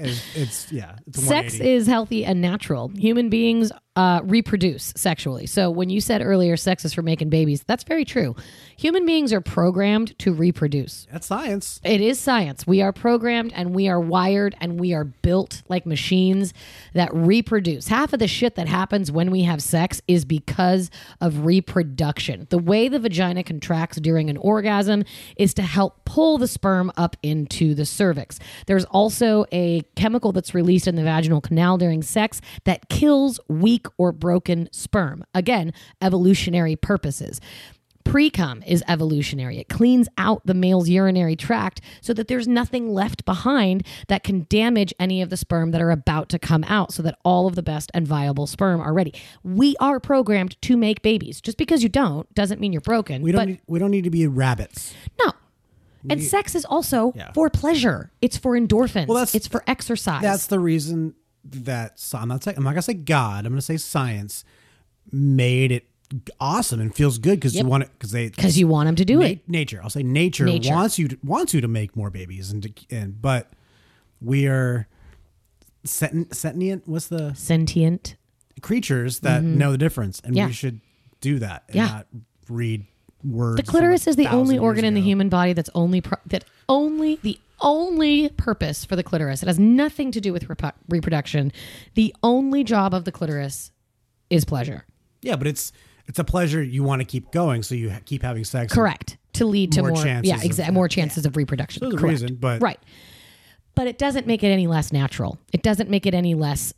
[0.00, 2.88] it's, it's yeah, it's Sex is healthy and natural.
[2.96, 5.46] Human beings uh, reproduce sexually.
[5.46, 8.34] So when you said earlier sex is for making babies, that's very true.
[8.76, 11.06] Human beings are programmed to reproduce.
[11.12, 11.80] That's science.
[11.84, 12.66] It is science.
[12.66, 16.52] We are programmed and we are wired and we are built like machines
[16.92, 17.86] that reproduce.
[17.86, 20.90] Half of the shit that happens when we have sex is because
[21.20, 22.48] of reproduction.
[22.50, 25.04] The way the vagina contracts during an orgasm
[25.36, 28.40] is to help pull the sperm up into the cervix.
[28.66, 33.83] There's also a chemical that's released in the vaginal canal during sex that kills weak
[33.98, 35.24] or broken sperm.
[35.34, 35.72] Again,
[36.02, 37.40] evolutionary purposes.
[38.04, 39.58] Pre-cum is evolutionary.
[39.58, 44.46] It cleans out the male's urinary tract so that there's nothing left behind that can
[44.50, 47.54] damage any of the sperm that are about to come out so that all of
[47.54, 49.14] the best and viable sperm are ready.
[49.42, 51.40] We are programmed to make babies.
[51.40, 53.22] Just because you don't doesn't mean you're broken.
[53.22, 54.92] We don't need, we don't need to be rabbits.
[55.24, 55.32] no.
[56.10, 57.32] And sex is also Yeah.
[57.32, 58.12] for pleasure.
[58.20, 59.06] It's for endorphins.
[59.06, 60.20] Well, it's for exercise.
[60.20, 61.14] That's the reason
[61.44, 63.46] that I'm not saying I'm not gonna say God.
[63.46, 64.44] I'm gonna say science
[65.12, 65.86] made it
[66.40, 67.64] awesome and feels good because Yep.
[67.64, 69.48] you want it because they because you want them to do Na- it.
[69.48, 69.80] Nature.
[69.82, 70.72] I'll say nature, Nature.
[70.72, 73.52] wants you to, wants you to make more babies and to, and but
[74.20, 74.86] we are
[75.84, 76.34] sentient.
[76.34, 78.16] sentient what's the sentient
[78.62, 79.56] creatures that Mhm.
[79.56, 80.46] know the difference and Yeah.
[80.46, 80.80] we should
[81.20, 81.86] do that and Yeah.
[81.86, 82.06] not
[82.48, 82.86] read
[83.24, 83.56] words.
[83.56, 85.06] The clitoris is the only organ in the ago.
[85.06, 89.42] human body that's only pro- that only the only purpose for the clitoris.
[89.42, 91.52] It has nothing to do with repu- reproduction.
[91.94, 93.70] The only job of the clitoris
[94.30, 94.84] is pleasure.
[95.22, 95.72] Yeah, but it's
[96.06, 98.72] it's a pleasure you want to keep going, so you ha- keep having sex.
[98.72, 99.16] Correct.
[99.34, 101.80] To lead to More more, chances yeah, of- exactly, more chances of reproduction.
[101.80, 102.78] So there's a reason, but- right.
[103.74, 105.38] But it doesn't make it any less natural.
[105.52, 106.72] It doesn't make it any less.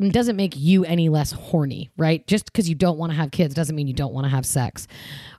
[0.00, 2.26] Doesn't make you any less horny, right?
[2.26, 4.46] Just because you don't want to have kids doesn't mean you don't want to have
[4.46, 4.88] sex.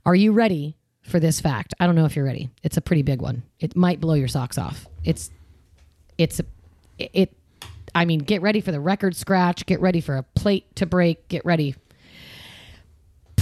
[0.05, 1.73] Are you ready for this fact?
[1.79, 2.49] I don't know if you're ready.
[2.61, 3.43] It's a pretty big one.
[3.59, 4.87] It might blow your socks off.
[5.03, 5.31] It's,
[6.17, 6.45] it's a,
[6.99, 7.33] it.
[7.95, 9.65] I mean, get ready for the record scratch.
[9.65, 11.27] Get ready for a plate to break.
[11.27, 11.75] Get ready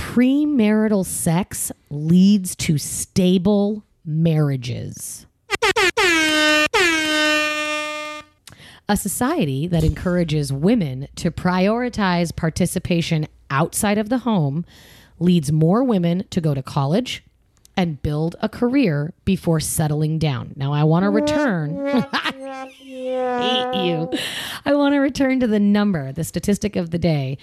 [0.10, 5.28] premarital sex leads to stable marriages.
[8.90, 14.66] A society that encourages women to prioritize participation outside of the home
[15.20, 17.24] leads more women to go to college
[17.78, 20.54] and build a career before settling down.
[20.56, 21.76] Now, I want to return.
[22.82, 24.10] hate you.
[24.66, 27.38] I want to return to the number, the statistic of the day.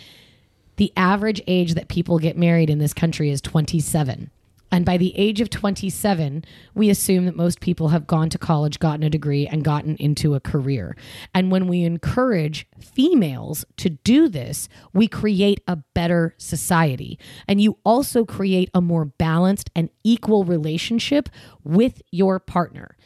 [0.77, 4.31] the average age that people get married in this country is 27.
[4.73, 6.45] And by the age of 27,
[6.75, 10.35] we assume that most people have gone to college, gotten a degree, and gotten into
[10.35, 10.97] a career.
[11.35, 17.19] And when we encourage females to do this, we create a better society.
[17.47, 21.29] And you also create a more balanced and equal relationship
[21.62, 22.97] with your partner.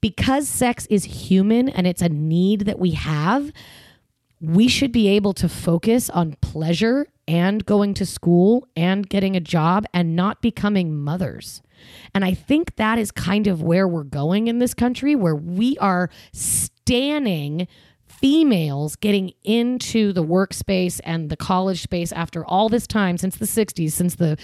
[0.00, 3.52] Because sex is human and it's a need that we have,
[4.42, 9.40] we should be able to focus on pleasure and going to school and getting a
[9.40, 11.62] job and not becoming mothers.
[12.12, 15.78] And I think that is kind of where we're going in this country, where we
[15.78, 17.68] are standing
[18.06, 23.46] females getting into the workspace and the college space after all this time since the
[23.46, 24.36] 60s, since the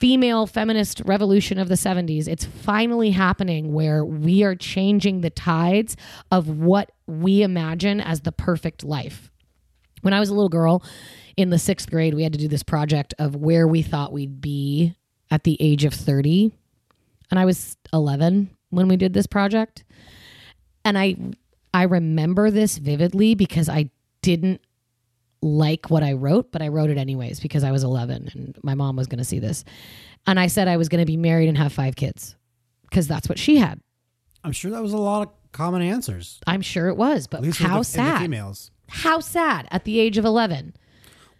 [0.00, 2.28] female feminist revolution of the 70s.
[2.28, 5.96] It's finally happening where we are changing the tides
[6.30, 9.30] of what we imagine as the perfect life.
[10.02, 10.82] When I was a little girl
[11.36, 14.40] in the sixth grade, we had to do this project of where we thought we'd
[14.40, 14.94] be
[15.30, 16.52] at the age of 30.
[17.30, 19.84] And I was 11 when we did this project.
[20.84, 21.16] And I
[21.74, 23.90] I remember this vividly because I
[24.22, 24.60] didn't
[25.42, 28.74] like what I wrote, but I wrote it anyways because I was 11 and my
[28.74, 29.64] mom was going to see this.
[30.26, 32.34] And I said I was going to be married and have five kids
[32.88, 33.80] because that's what she had.
[34.42, 36.40] I'm sure that was a lot of common answers.
[36.46, 38.20] I'm sure it was, but how the- sad.
[38.20, 38.70] females.
[38.88, 40.74] How sad at the age of 11.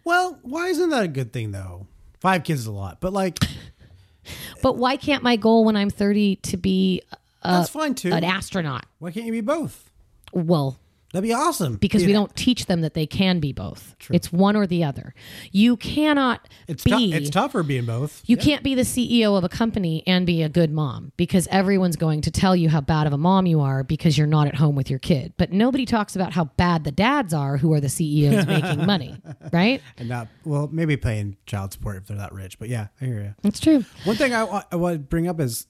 [0.03, 1.87] Well, why isn't that a good thing though?
[2.19, 3.39] Five kids is a lot, but like
[4.61, 7.01] But why can't my goal when I'm 30 to be
[7.43, 8.11] uh, that's fine too.
[8.11, 8.85] an astronaut?
[8.99, 9.89] Why can't you be both?
[10.33, 10.77] Well,
[11.13, 11.77] That'd be awesome.
[11.77, 13.95] because Be we don't teach them that they can be both.
[14.11, 15.13] It's one or the other.
[15.53, 18.21] You cannot It's be tou- it's tougher being both.
[18.25, 21.95] You can't be the CEO of a company and be a good mom because everyone's
[21.95, 24.55] going to tell you how bad of a mom you are because you're not at
[24.55, 25.33] home with your kid.
[25.37, 29.21] But nobody talks about how bad the dads are who are the CEOs making money,
[29.53, 29.81] right?
[29.97, 32.59] and not well, maybe paying child support if they're that rich.
[32.59, 33.35] But yeah, I hear you.
[33.45, 33.85] It's true.
[34.03, 35.67] One thing I, I want to bring up is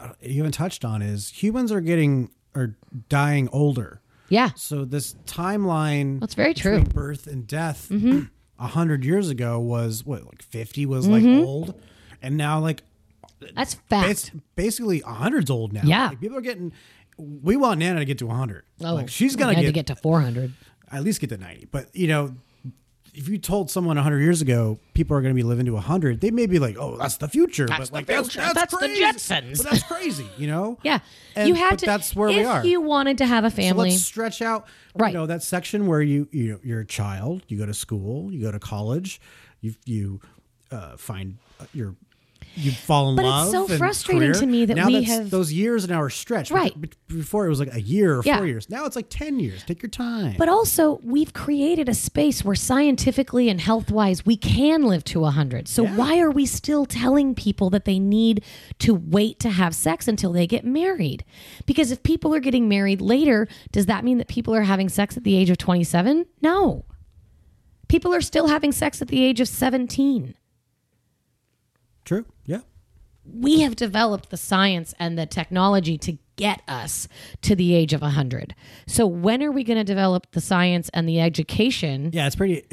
[0.00, 2.76] uh, you haven't touched on is humans are getting or
[3.08, 4.00] dying older.
[4.34, 4.50] Yeah.
[4.56, 6.82] So this timeline That's very true.
[6.82, 8.30] birth and death Mhm.
[8.58, 11.10] a hundred years ago was what like fifty was Mhm.
[11.10, 11.80] like old,
[12.22, 12.82] and now like
[13.54, 14.10] That's fact.
[14.10, 15.82] it's basically a hundred's old now.
[15.84, 16.08] Yeah.
[16.08, 16.72] Like, people are getting.
[17.16, 18.64] We want Nana to get to hundred.
[18.80, 20.52] Oh, like she's gonna get to, get to 400.
[20.90, 21.66] at least get to ninety.
[21.70, 22.34] But you know,
[23.14, 26.20] if you told someone hundred years ago people are going to be living to hundred,
[26.20, 28.40] they may be like, "Oh, that's the future." That's but the like that's future.
[28.40, 29.02] that's, That's the crazy.
[29.02, 29.56] Jetsons.
[29.62, 30.78] But that's crazy, you know.
[30.84, 30.98] Yeah.
[31.36, 31.86] And- you had to.
[31.86, 32.58] That's where if we are.
[32.60, 35.12] If you wanted to have a family, So let's stretch out, Right.
[35.12, 38.40] You know that section where you you you're a child, you go to school, you
[38.42, 39.20] go to college,
[39.60, 40.20] you you
[40.70, 41.94] uh, find uh, your
[42.56, 44.40] you fall in love, But it's so frustrating career.
[44.40, 46.50] to me that now we have- those years now are stretched.
[46.50, 46.74] Right.
[47.08, 48.38] Before it was like a year or Yeah.
[48.38, 48.68] four years.
[48.70, 49.62] Now it's like ten years.
[49.66, 50.34] Take your time.
[50.38, 55.20] But also, we've created a space where scientifically and health wise, we can live to
[55.24, 55.66] 100.
[55.68, 58.42] So, why are we still telling people that they need
[58.80, 61.24] to wait to have sex until they get married?
[61.66, 65.16] Because if people are getting married later, does that mean that people are having sex
[65.16, 66.26] at the age of 27?
[66.42, 66.84] No.
[67.88, 70.34] People are still having sex at the age of 17.
[72.04, 72.24] True.
[73.24, 77.08] We have developed the science and the technology to get us
[77.42, 78.54] to the age of 100.
[78.86, 82.10] So, when are we going to develop the science and the education?
[82.12, 82.64] Yeah, it's pretty.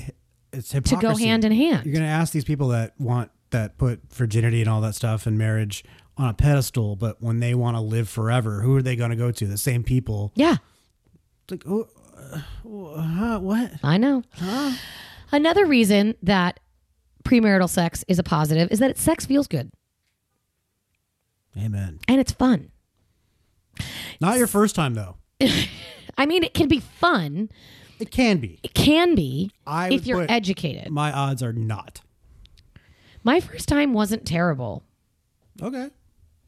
[0.54, 0.96] It's hypocrisy.
[0.96, 1.86] To go hand in hand.
[1.86, 5.26] You're going to ask these people that want that put virginity and all that stuff
[5.26, 5.84] and marriage
[6.18, 9.16] on a pedestal, but when they want to live forever, who are they going to
[9.16, 9.48] go to?
[9.48, 10.32] The same people.
[10.36, 10.58] Yeah.
[11.44, 11.88] It's like, oh,
[12.96, 13.72] uh, what?
[13.84, 14.24] I know.
[15.32, 16.60] Another reason that
[17.24, 19.72] premarital sex is a positive is that it, sex feels good
[21.58, 22.00] Amen.
[22.08, 22.72] and it's fun.
[24.20, 25.18] Not your first time though.
[26.18, 27.50] I mean, it can be fun.
[28.00, 28.60] It can be.
[28.64, 30.90] It can be I if you're educated.
[30.92, 32.02] My odds are not.
[33.24, 34.84] My first time wasn't terrible.
[35.62, 35.90] Okay.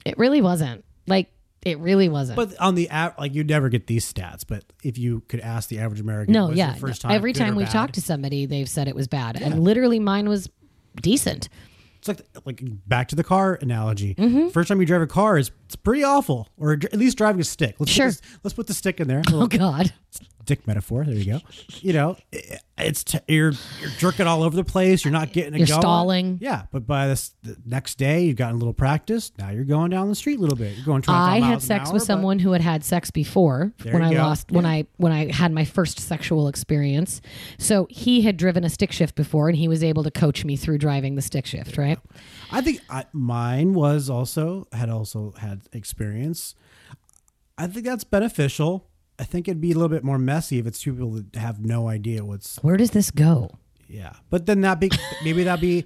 [0.05, 0.83] It really wasn't.
[1.07, 1.29] Like,
[1.61, 2.35] it really wasn't.
[2.35, 4.43] But on the app, like you'd never get these stats.
[4.47, 6.73] But if you could ask the average American, no, yeah.
[6.73, 7.73] first time Every time we've bad?
[7.73, 9.39] talked to somebody, they've said it was bad.
[9.39, 9.47] Yeah.
[9.47, 10.49] And literally, mine was
[11.01, 11.49] decent.
[12.05, 14.13] It's like like back to the car analogy.
[14.15, 14.51] Mhm.
[14.51, 17.45] First time you drive a car is it's pretty awful, or at least driving a
[17.45, 17.75] stick.
[17.79, 18.07] Let's Sure.
[18.07, 19.21] Put this, let's put the stick in there.
[19.31, 19.93] Oh, God.
[20.45, 21.05] Dick metaphor.
[21.05, 21.39] There you go.
[21.79, 25.05] You know, it- it's t- you're you're jerking all over the place.
[25.05, 25.81] You're not getting it You're going.
[25.81, 26.37] stalling.
[26.41, 29.31] Yeah, but by this the next day, you've gotten a little practice.
[29.37, 30.75] Now you're going down the street a little bit.
[30.75, 34.11] You're going I had sex hour, with someone who had had sex before when I
[34.13, 34.17] go.
[34.23, 34.71] lost when Yeah.
[34.71, 37.21] I when I had my first sexual experience.
[37.57, 40.55] So he had driven a stick shift before, and he was able to coach me
[40.57, 41.77] through driving the stick shift.
[41.77, 41.99] Right?
[42.51, 46.53] I think I, mine was also had also had experience.
[47.57, 48.87] I think that's beneficial.
[49.23, 51.63] I think it'd be a little bit more messy if it's two people that have
[51.63, 53.51] no idea what's Where does this go?
[53.87, 54.91] Yeah, but then that be
[55.23, 55.85] maybe that be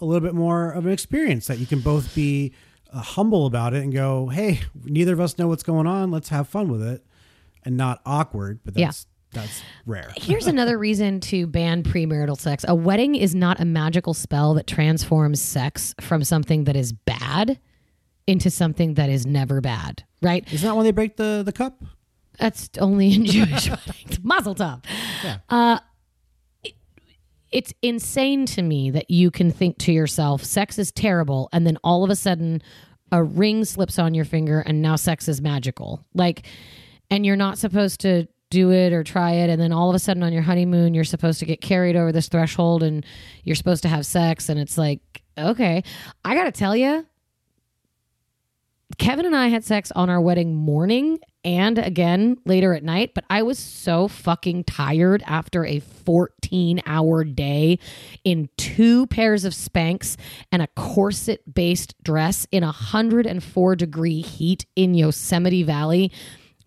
[0.00, 2.54] a little bit more of an experience that you can both be
[2.90, 6.10] uh, humble about it and go, "Hey, neither of us know what's going on.
[6.10, 7.04] Let's have fun with it,"
[7.66, 8.60] and not awkward.
[8.64, 8.86] But Yeah.
[8.86, 10.10] that's that's rare.
[10.16, 12.64] Here's another reason to ban premarital sex.
[12.66, 17.58] A wedding is not a magical spell that transforms sex from something that is bad
[18.26, 20.50] into something that is never bad, right?
[20.50, 21.82] Isn't that when they break the the cup?
[22.40, 24.18] That's only in Jewish weddings.
[24.24, 24.82] Mazel tov.
[25.48, 25.78] Uh,
[26.64, 26.74] it-
[27.52, 31.76] it's insane to me that you can think to yourself, sex is terrible, and then
[31.84, 32.62] all of a sudden
[33.12, 36.04] a ring slips on your finger and now sex is magical.
[36.14, 36.46] Like,
[37.10, 39.50] and you're not supposed to do it or try it.
[39.50, 42.12] And then all of a sudden on your honeymoon, you're supposed to get carried over
[42.12, 43.04] this threshold and
[43.44, 44.48] you're supposed to have sex.
[44.48, 45.00] And it's like,
[45.36, 45.82] okay,
[46.24, 47.04] I got to tell you,
[48.98, 53.24] Kevin and I had sex on our wedding morning and again later at night, but
[53.30, 57.78] I was so fucking tired after a 14 hour day
[58.24, 60.16] in two pairs of Spanx
[60.52, 66.12] and a corset based dress in 104 degree heat in Yosemite Valley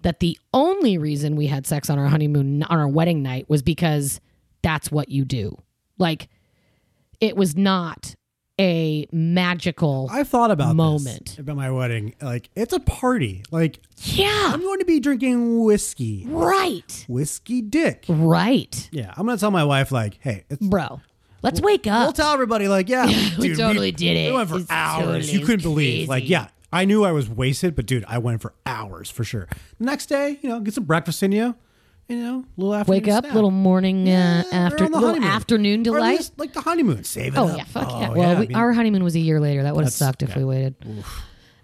[0.01, 3.61] that the only reason we had sex on our honeymoon, on our wedding night, was
[3.61, 4.19] because
[4.61, 5.57] that's what you do.
[5.97, 6.29] Like,
[7.19, 8.15] it was not
[8.63, 11.25] a magical I've thought about moment.
[11.25, 12.15] this, about my wedding.
[12.21, 13.43] Like it's a party.
[13.51, 16.25] Like yeah, I'm going to be drinking whiskey.
[16.29, 17.05] Right.
[17.09, 18.05] Whiskey dick.
[18.07, 18.89] Right.
[18.91, 21.01] Yeah, I'm going to tell my wife like, "Hey, it's, bro,
[21.41, 23.05] let's wake up." We'll tell everybody like, yeah,
[23.37, 24.31] We dude, totally did it.
[24.31, 25.03] We went for It's hours.
[25.27, 26.07] totally you couldn't believe.
[26.07, 29.47] Like, yeah, I knew I was wasted, but dude, I went for hours for sure.
[29.79, 31.55] Next day, you know, get some breakfast in you.
[32.09, 33.33] You know, little afternoon Wake up, snack.
[33.33, 35.23] little morning uh, Or after little honeymoon.
[35.23, 36.29] afternoon delight.
[36.37, 37.03] like the honeymoon.
[37.05, 37.57] Save it Oh up.
[37.57, 38.09] yeah, fuck Oh, yeah.
[38.09, 39.63] Well, I we, mean, our honeymoon was a year later.
[39.63, 40.75] That would have sucked if we waited.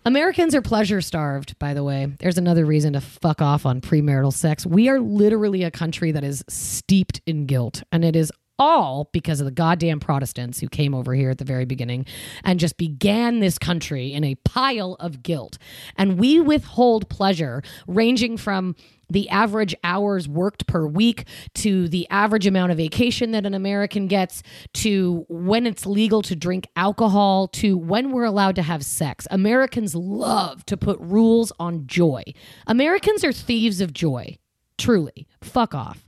[0.05, 2.07] Americans are pleasure starved, by the way.
[2.19, 4.65] There's another reason to fuck off on premarital sex.
[4.65, 9.39] We are literally a country that is steeped in guilt, and it is all because
[9.39, 12.05] of the goddamn Protestants who came over here at the very beginning
[12.43, 15.57] and just began this country in a pile of guilt.
[15.95, 18.75] And we withhold pleasure ranging from
[19.09, 24.07] the average hours worked per week to the average amount of vacation that an American
[24.07, 24.43] gets
[24.73, 29.27] to when it's legal to drink alcohol to when we're allowed to have sex.
[29.31, 32.23] Americans love to put rules on joy.
[32.67, 34.37] Americans are thieves of joy.
[34.77, 35.27] Truly.
[35.41, 36.07] Fuck off.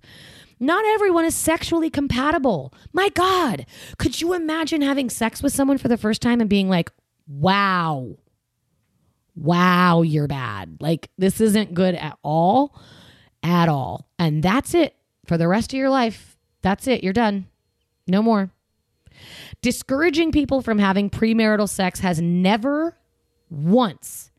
[0.61, 2.71] Not everyone is sexually compatible.
[2.93, 3.65] My God.
[3.97, 6.91] Could you imagine having sex with someone for the first time and being like,
[7.27, 8.15] wow,
[9.35, 10.77] wow, you're bad.
[10.79, 12.79] Like, this isn't good at all,
[13.41, 14.07] at all.
[14.19, 14.95] And that's it
[15.25, 16.37] for the rest of your life.
[16.61, 17.03] That's it.
[17.03, 17.47] You're done.
[18.07, 18.51] No more.
[19.61, 22.97] Discouraging people from having premarital sex has never
[23.49, 24.31] once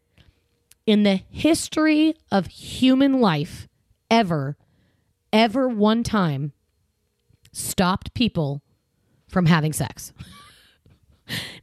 [0.87, 3.69] in the history of human life
[4.11, 4.57] ever,
[5.33, 6.53] ever one time
[7.53, 8.63] stopped people
[9.29, 10.13] from having sex.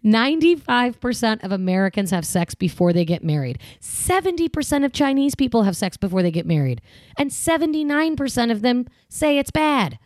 [0.03, 3.59] 95% of Americans have sex before they get married.
[3.81, 6.81] 70% of Chinese people have sex before they get married.
[7.17, 9.99] And 79% of them say it's bad.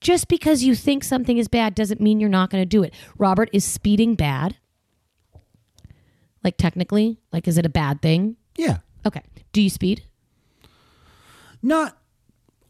[0.00, 2.94] Just because you think something is bad doesn't mean you're not going to do it.
[3.18, 4.56] Robert, is speeding bad?
[6.44, 7.18] Like, technically?
[7.32, 8.36] Like, is it a bad thing?
[8.56, 8.78] Yeah.
[9.04, 9.22] Okay.
[9.52, 10.04] Do you speed?
[11.62, 11.97] Not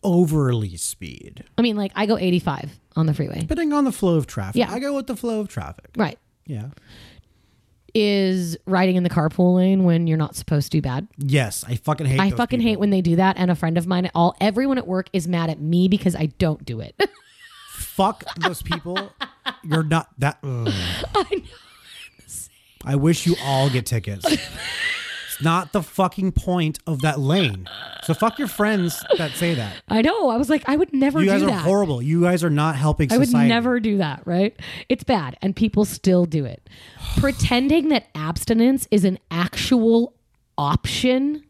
[0.02, 1.44] overly speed.
[1.56, 3.40] I mean, like, I go 85 on the freeway.
[3.40, 4.56] Depending on the flow of traffic.
[4.58, 4.72] Yeah.
[4.72, 5.90] I go with the flow of traffic.
[5.96, 6.18] Right.
[6.46, 6.68] Yeah.
[7.94, 11.08] Is riding in the carpool lane when you're not supposed to bad?
[11.16, 12.20] Yes, I fucking hate.
[12.20, 13.36] I fucking hate when they do that.
[13.38, 16.26] And a friend of mine, all everyone at work is mad at me because I
[16.26, 16.94] don't do it.
[17.72, 19.10] Fuck those people.
[19.64, 20.38] You're not that.
[20.42, 20.68] ugh.
[21.14, 21.42] I know.
[22.84, 24.24] I wish you all get tickets.
[25.42, 27.68] not the fucking point of that lane.
[28.02, 29.82] So fuck your friends that say that.
[29.88, 30.28] I know.
[30.30, 31.62] I was like, I would never you guys do are that.
[31.62, 32.02] horrible.
[32.02, 34.58] You guys are not helping I would never do that, right?
[34.88, 36.68] It's bad, and people still do it.
[37.18, 40.14] Pretending that abstinence is an actual
[40.56, 41.44] option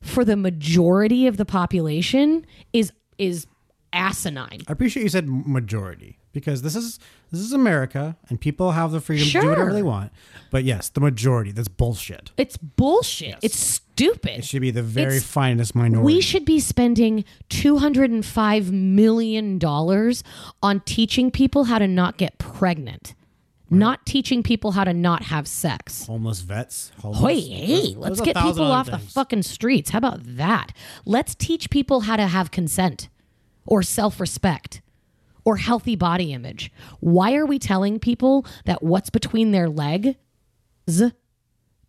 [0.00, 3.46] for the majority of the population is is
[3.92, 4.60] asinine.
[4.68, 6.98] I appreciate you said majority because this is
[7.30, 10.12] this is America and people have the freedom to do whatever they want.
[10.50, 11.52] But yes, the majority.
[11.52, 12.30] That's bullshit.
[12.36, 13.36] It's bullshit.
[13.42, 14.38] It's stupid.
[14.38, 16.04] It should be the very It's- finest minority.
[16.04, 19.58] We should be spending $205 million
[20.62, 23.14] on teaching people how to not get pregnant,
[23.68, 26.06] not teaching people how to not have sex.
[26.06, 26.90] homeless vets.
[27.00, 29.90] Homeless, Hey, hey, There's- let's there's get people off the fucking streets.
[29.90, 30.72] How about that?
[31.04, 33.08] Let's teach people how to have consent
[33.66, 34.80] or self respect
[35.44, 36.70] or healthy body image.
[37.00, 40.14] Why are we telling people that what's between their legs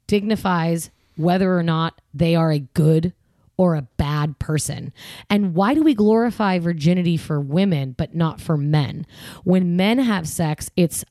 [0.07, 3.13] dignifies whether or not they are a good
[3.57, 4.93] or a bad person?
[5.29, 9.05] And why do we glorify virginity for women but not for men?
[9.43, 11.03] When men have sex, it's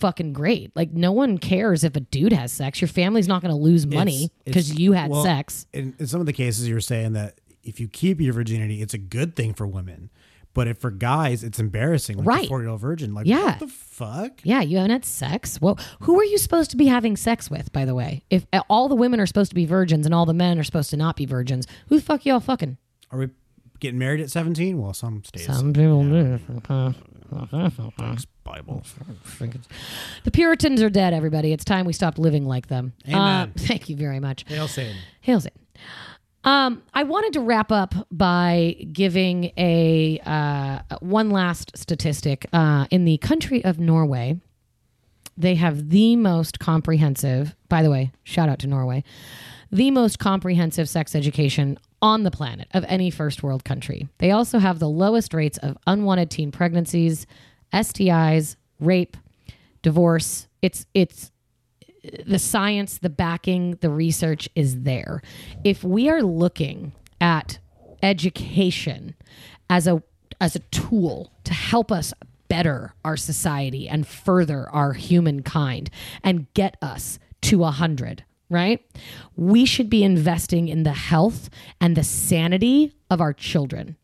[0.00, 0.74] fucking great.
[0.74, 2.80] Like no one cares if a dude has sex.
[2.80, 5.66] Your family's not going to lose money because you had well, sex.
[5.72, 8.94] In, in some of the cases, you're saying that if you keep your virginity, it's
[8.94, 10.10] a good thing for women.
[10.52, 12.16] But if for guys, it's embarrassing.
[12.18, 12.42] Like Right.
[12.42, 13.14] The forty-year-old virgin.
[13.14, 13.44] Like, Yeah.
[13.44, 14.40] what the fuck?
[14.42, 15.60] Yeah, you haven't had sex.
[15.60, 18.24] Well, who are you supposed to be having sex with, by the way?
[18.30, 20.90] If all the women are supposed to be virgins and all the men are supposed
[20.90, 22.78] to not be virgins, who the fuck y'all fucking?
[23.12, 23.28] Are we
[23.78, 24.78] getting married at seventeen?
[24.80, 25.46] Well, some states.
[25.46, 26.40] Some people do.
[28.42, 28.82] Bible.
[30.24, 31.52] The Puritans are dead, everybody.
[31.52, 32.92] It's time we stopped living like them.
[33.06, 33.52] Uh, Amen.
[33.56, 34.44] thank you very much.
[34.48, 34.96] Hail Satan.
[35.20, 35.58] Hail Satan.
[36.42, 42.46] Um, I wanted to wrap up by giving a uh, one last statistic.
[42.52, 44.40] Uh, in the country of Norway,
[45.36, 47.54] they have the most comprehensive.
[47.68, 49.04] By the way, shout out to Norway,
[49.70, 54.08] the most comprehensive sex education on the planet of any first world country.
[54.18, 57.26] They also have the lowest rates of unwanted teen pregnancies,
[57.72, 59.16] STIs, rape,
[59.82, 60.48] divorce.
[60.62, 61.30] It's it's
[62.26, 65.22] the science, the backing, the research is there.
[65.64, 67.58] If we are looking at
[68.02, 69.14] education
[69.68, 70.02] as a
[70.40, 72.14] as a tool to help us
[72.48, 75.90] better our society and further our humankind
[76.24, 78.84] and get us to a hundred, right?
[79.36, 83.96] We should be investing in the health and the sanity of our children.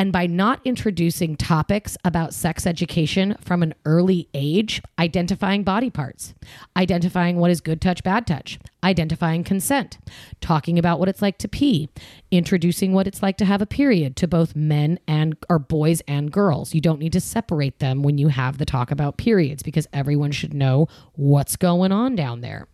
[0.00, 6.32] And by not introducing topics about sex education from an early age, identifying body parts,
[6.74, 9.98] identifying what is good touch, bad touch, identifying consent,
[10.40, 11.88] talking about what it's like to pee,
[12.30, 16.32] introducing what it's like to have a period to both men and or boys and
[16.32, 16.74] girls.
[16.74, 20.32] You don't need to separate them when you have the talk about periods because everyone
[20.32, 22.68] should know what's going on down there.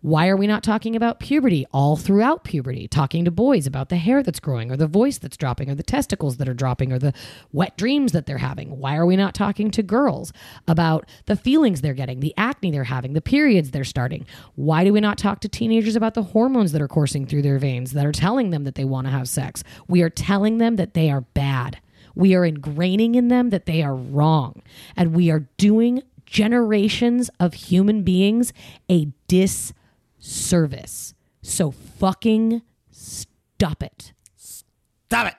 [0.00, 2.86] Why are we not talking about puberty all throughout puberty?
[2.86, 5.82] Talking to boys about the hair that's growing or the voice that's dropping or the
[5.82, 7.12] testicles that are dropping or the
[7.52, 8.78] wet dreams that they're having.
[8.78, 10.32] Why are we not talking to girls
[10.68, 14.24] about the feelings they're getting, the acne they're having, the periods they're starting?
[14.54, 17.58] Why do we not talk to teenagers about the hormones that are coursing through their
[17.58, 19.64] veins that are telling them that they want to have sex?
[19.88, 21.80] We are telling them that they are bad.
[22.14, 24.62] We are ingraining in them that they are wrong.
[24.96, 28.52] And we are doing generations of human beings
[28.90, 31.14] a disservice.
[31.42, 34.12] So fucking stop it.
[34.36, 35.34] Stop it.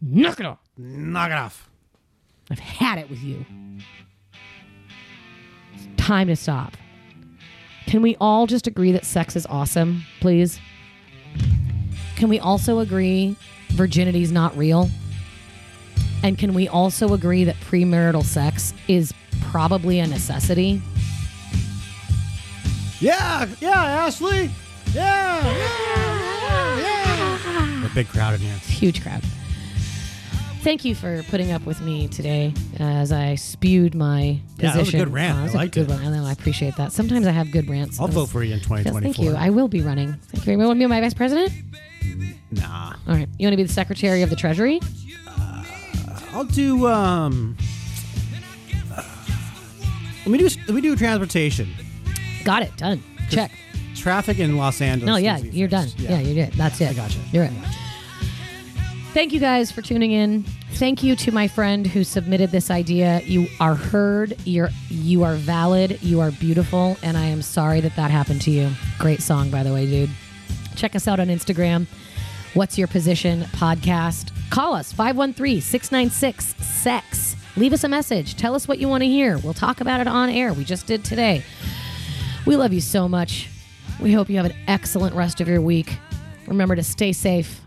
[0.00, 0.58] Knock it off.
[0.76, 1.70] Knock it off.
[2.50, 3.44] I've had it with you.
[5.74, 6.76] It's time to stop.
[7.88, 10.60] Can we all just agree that sex is awesome, please?
[12.16, 13.34] Can we also agree
[13.70, 14.90] virginity is not real?
[16.22, 20.82] And can we also agree that premarital sex is probably a necessity?
[23.00, 24.50] Yeah, yeah, Ashley.
[24.92, 27.86] Yeah, yeah, yeah.
[27.86, 28.56] A big crowd in here.
[28.66, 29.22] Huge crowd.
[30.60, 34.64] Thank you for putting up with me today as I spewed my position.
[34.64, 35.38] Yeah, that was a good rant.
[35.38, 35.90] Oh, that liked good it.
[35.90, 36.04] one.
[36.04, 36.92] I know, I appreciate that.
[36.92, 38.00] Sometimes I have good rants.
[38.00, 39.34] I'll vote for you in Yes, Thank you.
[39.34, 40.14] I will be running.
[40.14, 40.66] Thank you much.
[40.66, 41.52] Want to be my vice president?
[42.50, 42.94] Nah.
[43.06, 43.28] All right.
[43.38, 44.80] You want to be the secretary of the treasury?
[46.32, 47.56] I'll do um
[48.94, 49.02] uh,
[50.26, 51.72] let me do let me do transportation.
[52.44, 52.76] Got it.
[52.76, 53.02] Done.
[53.30, 53.52] Check.
[53.96, 55.06] Traffic in Los Angeles.
[55.06, 55.84] No, yeah, you're done.
[55.84, 55.98] first.
[55.98, 56.52] Yeah, you did.
[56.54, 56.90] That's it.
[56.90, 57.18] I gotcha.
[57.32, 57.78] You're right.
[59.18, 60.44] Thank you guys for tuning in.
[60.74, 63.20] Thank you to my friend who submitted this idea.
[63.24, 64.36] You are heard.
[64.44, 66.00] You're you are valid.
[66.00, 68.70] You are beautiful, and I am sorry that that happened to you.
[68.96, 70.10] Great song, by the way, dude.
[70.76, 71.88] Check us out on Instagram.
[72.54, 74.30] What's your position podcast?
[74.50, 77.34] Call us 513 696 sex.
[77.56, 78.36] Leave us a message.
[78.36, 79.36] Tell us what you want to hear.
[79.38, 80.52] We'll talk about it on air.
[80.52, 81.42] We just did today.
[82.46, 83.48] We love you so much.
[83.98, 85.98] We hope you have an excellent rest of your week.
[86.46, 87.60] Remember to stay safe,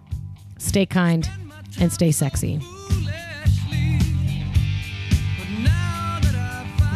[0.57, 1.29] stay kind,
[1.81, 2.59] and stay sexy.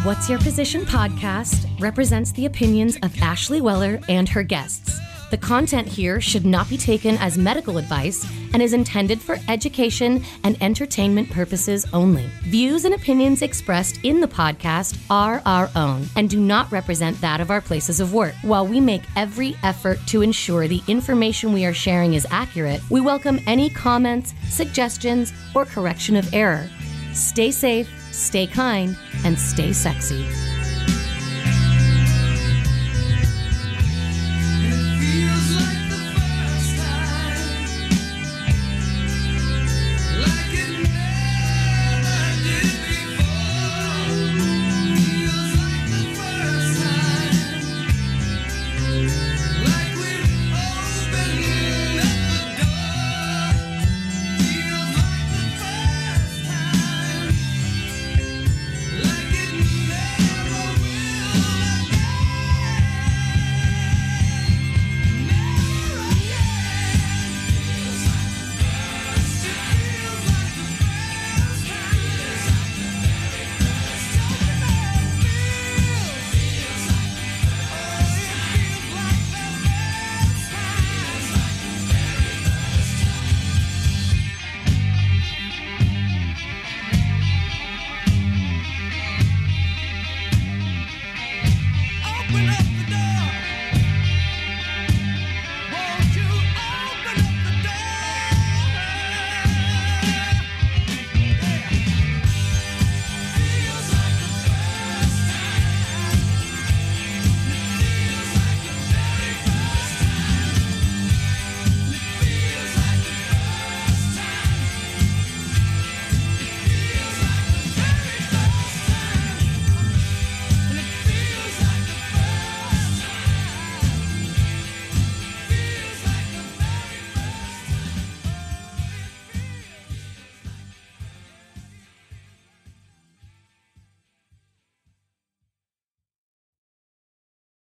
[0.03, 4.99] What's Your Position podcast represents the opinions of Ashley Weller and her guests.
[5.35, 10.23] The content here should not be taken as medical advice and is intended for education
[10.45, 12.29] and entertainment purposes only.
[12.43, 17.41] Views and opinions expressed in the podcast are our own and do not represent that
[17.41, 18.33] of our places of work.
[18.43, 23.01] While we make every effort to ensure the information we are sharing is accurate, we
[23.01, 26.69] welcome any comments, suggestions, or correction of error.
[27.11, 30.25] Stay safe, stay kind, and stay sexy.